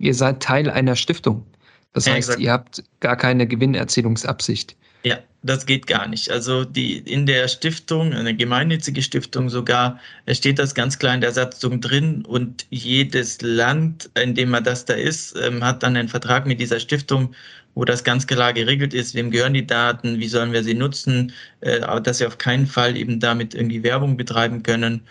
Ihr 0.00 0.14
seid 0.14 0.42
Teil 0.42 0.68
einer 0.70 0.96
Stiftung. 0.96 1.46
Das 1.92 2.06
heißt, 2.06 2.30
exakt. 2.30 2.40
ihr 2.40 2.52
habt 2.52 2.82
gar 3.00 3.16
keine 3.16 3.46
Gewinnerzielungsabsicht. 3.46 4.76
Ja, 5.02 5.18
das 5.42 5.66
geht 5.66 5.86
gar 5.86 6.06
nicht. 6.08 6.30
Also 6.30 6.64
die 6.64 6.98
in 6.98 7.26
der 7.26 7.48
Stiftung, 7.48 8.12
eine 8.12 8.34
gemeinnützige 8.34 9.02
Stiftung 9.02 9.48
sogar, 9.48 9.98
steht 10.28 10.58
das 10.58 10.74
ganz 10.74 10.98
klar 10.98 11.14
in 11.14 11.20
der 11.20 11.32
Satzung 11.32 11.80
drin 11.80 12.24
und 12.24 12.66
jedes 12.70 13.40
Land, 13.42 14.10
in 14.22 14.34
dem 14.34 14.50
man 14.50 14.64
das 14.64 14.84
da 14.84 14.94
ist, 14.94 15.36
ähm, 15.36 15.64
hat 15.64 15.82
dann 15.82 15.96
einen 15.96 16.08
Vertrag 16.08 16.46
mit 16.46 16.60
dieser 16.60 16.80
Stiftung, 16.80 17.34
wo 17.74 17.84
das 17.84 18.04
ganz 18.04 18.26
klar 18.26 18.52
geregelt 18.52 18.94
ist, 18.94 19.14
wem 19.14 19.30
gehören 19.30 19.54
die 19.54 19.66
Daten, 19.66 20.18
wie 20.18 20.28
sollen 20.28 20.52
wir 20.52 20.62
sie 20.62 20.74
nutzen, 20.74 21.32
äh, 21.60 21.80
dass 22.02 22.20
wir 22.20 22.26
auf 22.26 22.38
keinen 22.38 22.66
Fall 22.66 22.96
eben 22.96 23.20
damit 23.20 23.54
irgendwie 23.54 23.82
Werbung 23.82 24.16
betreiben 24.16 24.62
können. 24.62 25.02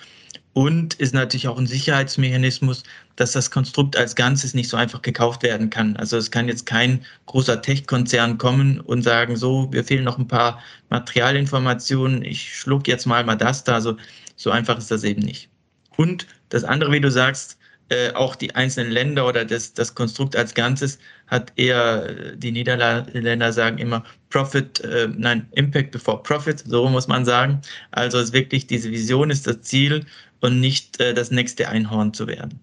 Und 0.54 0.96
ist 0.96 1.14
natürlich 1.14 1.48
auch 1.48 1.58
ein 1.58 1.68
Sicherheitsmechanismus, 1.68 2.84
dass 3.16 3.34
das 3.34 3.52
Konstrukt 3.52 3.96
als 3.96 4.16
Ganzes 4.16 4.54
nicht 4.54 4.70
so 4.70 4.78
einfach 4.78 5.02
gekauft 5.02 5.44
werden 5.44 5.70
kann. 5.70 5.96
Also 5.98 6.18
es 6.18 6.32
kann 6.32 6.48
jetzt 6.48 6.66
kein 6.66 7.06
großer 7.28 7.62
Tech-Konzern 7.62 8.38
kommen 8.40 8.80
und 8.82 9.04
sagen, 9.04 9.36
so, 9.36 9.72
wir 9.72 9.84
fehlen 9.84 10.06
noch 10.06 10.18
ein 10.18 10.28
paar 10.28 10.60
Materialinformationen, 10.90 12.24
ich 12.24 12.58
schluck 12.58 12.88
jetzt 12.88 13.06
mal 13.06 13.24
mal 13.24 13.36
das 13.36 13.64
da. 13.64 13.76
Also 13.76 13.96
so 14.36 14.50
einfach 14.50 14.78
ist 14.78 14.90
das 14.90 15.04
eben 15.04 15.22
nicht. 15.22 15.50
Und 15.98 16.26
das 16.50 16.64
andere, 16.64 16.92
wie 16.92 17.02
du 17.02 17.12
sagst, 17.12 17.59
äh, 17.90 18.12
auch 18.14 18.36
die 18.36 18.56
einzelnen 18.56 18.92
Länder 18.92 19.28
oder 19.28 19.46
das, 19.46 19.74
das 19.74 19.96
Konstrukt 19.96 20.36
als 20.36 20.54
Ganzes 20.54 21.00
hat 21.28 21.52
eher, 21.56 22.10
äh, 22.10 22.38
die 22.38 22.52
Niederländer 22.52 23.52
sagen 23.52 23.78
immer 23.78 24.04
Profit, 24.30 24.80
äh, 24.82 25.10
nein, 25.16 25.48
Impact 25.52 25.92
before 25.92 26.22
Profit, 26.24 26.60
so 26.60 26.88
muss 26.88 27.08
man 27.08 27.26
sagen. 27.26 27.62
Also 27.92 28.18
es 28.20 28.26
ist 28.26 28.34
wirklich, 28.34 28.68
diese 28.68 28.92
Vision 28.92 29.30
ist 29.30 29.48
das 29.48 29.62
Ziel 29.62 30.06
und 30.42 30.60
nicht 30.60 31.00
äh, 31.00 31.14
das 31.14 31.32
nächste 31.32 31.70
Einhorn 31.70 32.14
zu 32.14 32.28
werden. 32.28 32.60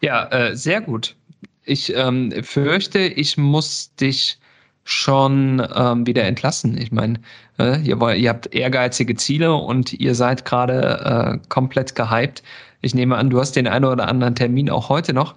Ja, 0.00 0.26
äh, 0.28 0.56
sehr 0.56 0.80
gut. 0.80 1.16
Ich 1.64 1.94
ähm, 1.94 2.32
fürchte, 2.42 3.00
ich 3.00 3.36
muss 3.36 3.94
dich 3.96 4.38
schon 4.84 5.62
ähm, 5.74 6.06
wieder 6.06 6.24
entlassen. 6.24 6.78
Ich 6.78 6.90
meine, 6.90 7.20
äh, 7.58 7.78
ihr, 7.82 8.00
ihr, 8.14 8.30
habt 8.30 8.54
ehrgeizige 8.54 9.16
Ziele 9.16 9.54
und 9.54 9.92
ihr 9.92 10.14
seid 10.14 10.46
gerade 10.46 11.40
äh, 11.42 11.48
komplett 11.48 11.94
gehypt. 11.94 12.42
Ich 12.80 12.94
nehme 12.94 13.16
an, 13.16 13.30
du 13.30 13.40
hast 13.40 13.52
den 13.52 13.66
einen 13.66 13.84
oder 13.84 14.08
anderen 14.08 14.34
Termin 14.34 14.70
auch 14.70 14.88
heute 14.88 15.12
noch. 15.12 15.34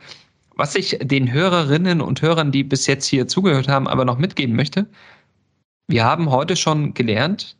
Was 0.55 0.75
ich 0.75 0.99
den 1.01 1.31
Hörerinnen 1.31 2.01
und 2.01 2.21
Hörern, 2.21 2.51
die 2.51 2.63
bis 2.63 2.85
jetzt 2.87 3.07
hier 3.07 3.27
zugehört 3.27 3.67
haben, 3.67 3.87
aber 3.87 4.05
noch 4.05 4.17
mitgeben 4.17 4.55
möchte, 4.55 4.87
wir 5.87 6.03
haben 6.03 6.29
heute 6.29 6.55
schon 6.55 6.93
gelernt, 6.93 7.57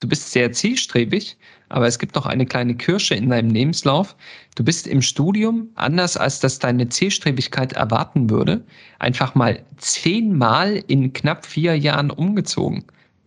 du 0.00 0.08
bist 0.08 0.30
sehr 0.30 0.52
zielstrebig, 0.52 1.36
aber 1.68 1.86
es 1.86 1.98
gibt 1.98 2.14
noch 2.14 2.26
eine 2.26 2.46
kleine 2.46 2.76
Kirsche 2.76 3.14
in 3.14 3.30
deinem 3.30 3.50
Lebenslauf. 3.50 4.14
Du 4.54 4.64
bist 4.64 4.86
im 4.86 5.02
Studium, 5.02 5.70
anders 5.74 6.16
als 6.16 6.40
das 6.40 6.58
deine 6.58 6.88
Zielstrebigkeit 6.88 7.72
erwarten 7.72 8.30
würde, 8.30 8.64
einfach 8.98 9.34
mal 9.34 9.64
zehnmal 9.78 10.82
in 10.86 11.12
knapp 11.12 11.46
vier 11.46 11.76
Jahren 11.78 12.10
umgezogen. 12.10 12.84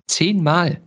Zehnmal. 0.07 0.79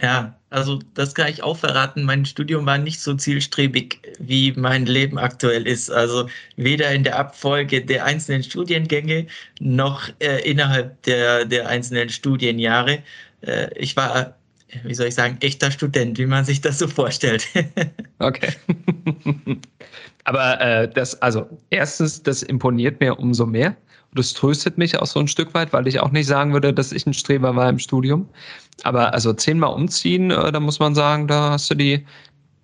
Ja, 0.00 0.35
also 0.50 0.78
das 0.94 1.14
kann 1.14 1.28
ich 1.28 1.42
auch 1.42 1.56
verraten. 1.56 2.04
Mein 2.04 2.24
Studium 2.24 2.66
war 2.66 2.78
nicht 2.78 3.00
so 3.00 3.14
zielstrebig, 3.14 4.00
wie 4.18 4.52
mein 4.52 4.86
Leben 4.86 5.18
aktuell 5.18 5.66
ist. 5.66 5.90
Also 5.90 6.28
weder 6.56 6.90
in 6.92 7.04
der 7.04 7.18
Abfolge 7.18 7.84
der 7.84 8.04
einzelnen 8.04 8.42
Studiengänge 8.42 9.26
noch 9.60 10.08
äh, 10.20 10.48
innerhalb 10.48 11.02
der, 11.02 11.44
der 11.44 11.68
einzelnen 11.68 12.08
Studienjahre. 12.08 13.02
Äh, 13.42 13.76
ich 13.78 13.96
war 13.96 14.36
wie 14.84 14.94
soll 14.94 15.06
ich 15.06 15.14
sagen, 15.14 15.38
echter 15.40 15.70
Student, 15.70 16.18
wie 16.18 16.26
man 16.26 16.44
sich 16.44 16.60
das 16.60 16.78
so 16.78 16.88
vorstellt. 16.88 17.46
okay. 18.18 18.52
Aber 20.24 20.60
äh, 20.60 20.88
das, 20.88 21.20
also 21.22 21.48
erstens, 21.70 22.22
das 22.22 22.42
imponiert 22.42 23.00
mir 23.00 23.18
umso 23.18 23.46
mehr. 23.46 23.76
Das 24.16 24.32
tröstet 24.32 24.78
mich 24.78 24.98
auch 24.98 25.06
so 25.06 25.20
ein 25.20 25.28
Stück 25.28 25.54
weit, 25.54 25.72
weil 25.72 25.86
ich 25.86 26.00
auch 26.00 26.10
nicht 26.10 26.26
sagen 26.26 26.52
würde, 26.52 26.72
dass 26.72 26.92
ich 26.92 27.06
ein 27.06 27.14
Streber 27.14 27.54
war 27.54 27.68
im 27.68 27.78
Studium. 27.78 28.28
Aber 28.82 29.14
also 29.14 29.32
zehnmal 29.32 29.72
umziehen, 29.72 30.30
äh, 30.30 30.50
da 30.50 30.60
muss 30.60 30.78
man 30.78 30.94
sagen, 30.94 31.28
da 31.28 31.50
hast 31.50 31.70
du 31.70 31.74
die, 31.74 32.04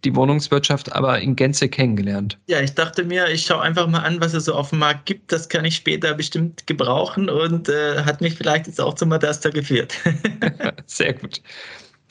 die 0.05 0.15
Wohnungswirtschaft 0.17 0.93
aber 0.93 1.21
in 1.21 1.37
Gänze 1.37 1.69
kennengelernt. 1.69 2.39
Ja, 2.47 2.61
ich 2.61 2.75
dachte 2.75 3.05
mir, 3.05 3.29
ich 3.29 3.43
schaue 3.43 3.63
einfach 3.63 3.87
mal 3.87 4.01
an, 4.01 4.21
was 4.21 4.35
es 4.35 4.47
so 4.47 4.55
auf 4.55 4.71
dem 4.71 4.81
Markt 4.81 5.07
gibt. 5.07 5.31
Das 5.31 5.49
kann 5.49 5.65
ich 5.65 5.77
später 5.77 6.15
bestimmt 6.15 6.67
gebrauchen 6.67 7.31
und 7.31 7.69
äh, 7.69 8.03
hat 8.03 8.21
mich 8.21 8.35
vielleicht 8.35 8.67
jetzt 8.67 8.81
auch 8.81 8.95
zum 8.95 9.11
Madasta 9.11 9.51
geführt. 9.51 9.95
Sehr 10.87 11.15
gut. 11.15 11.41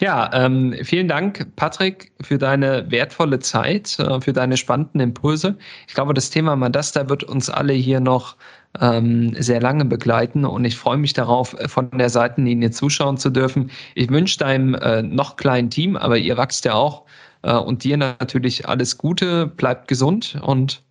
Ja, 0.02 0.32
ähm, 0.34 0.76
vielen 0.82 1.08
Dank, 1.08 1.56
Patrick, 1.56 2.12
für 2.22 2.40
deine 2.40 2.90
wertvolle 2.90 3.38
Zeit, 3.38 4.00
äh, 4.00 4.20
für 4.20 4.34
deine 4.34 4.58
spannenden 4.58 5.00
Impulse. 5.00 5.60
Ich 5.88 5.94
glaube, 5.94 6.16
das 6.16 6.32
Thema 6.32 6.56
Madasta 6.56 7.08
wird 7.08 7.24
uns 7.24 7.52
alle 7.52 7.74
hier 7.74 8.00
noch 8.00 8.36
ähm, 8.80 9.36
sehr 9.38 9.62
lange 9.62 9.86
begleiten 9.86 10.44
und 10.44 10.66
ich 10.66 10.76
freue 10.76 10.98
mich 10.98 11.14
darauf, 11.14 11.56
von 11.68 11.92
der 11.92 12.10
Seitenlinie 12.10 12.72
zuschauen 12.72 13.18
zu 13.18 13.30
dürfen. 13.30 13.70
Ich 13.94 14.10
wünsche 14.10 14.40
deinem 14.40 14.74
äh, 14.74 15.04
noch 15.04 15.36
kleinen 15.36 15.70
Team, 15.70 15.96
aber 15.96 16.18
ihr 16.18 16.36
wachst 16.36 16.66
ja 16.66 16.74
auch 16.74 17.06
äh, 17.44 17.54
und 17.54 17.84
dir 17.84 17.98
natürlich 17.98 18.68
alles 18.68 18.98
Gute, 18.98 19.46
bleibt 19.46 19.88
gesund 19.88 20.40
und 20.42 20.82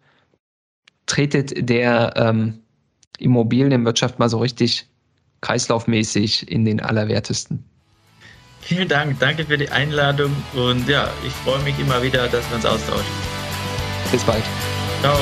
tretet 1.06 1.68
der 1.68 2.12
ähm, 2.16 2.60
Immobilienwirtschaft 3.18 4.20
mal 4.20 4.28
so 4.28 4.38
richtig 4.38 4.88
kreislaufmäßig 5.40 6.48
in 6.48 6.64
den 6.64 6.80
Allerwertesten. 6.80 7.69
Vielen 8.60 8.88
Dank, 8.88 9.18
danke 9.18 9.44
für 9.44 9.58
die 9.58 9.70
Einladung 9.70 10.34
und 10.54 10.88
ja, 10.88 11.08
ich 11.26 11.32
freue 11.32 11.60
mich 11.62 11.78
immer 11.78 12.02
wieder, 12.02 12.28
dass 12.28 12.48
wir 12.50 12.56
uns 12.56 12.66
austauschen. 12.66 13.12
Bis 14.12 14.22
bald. 14.22 14.44
Ciao. 15.02 15.16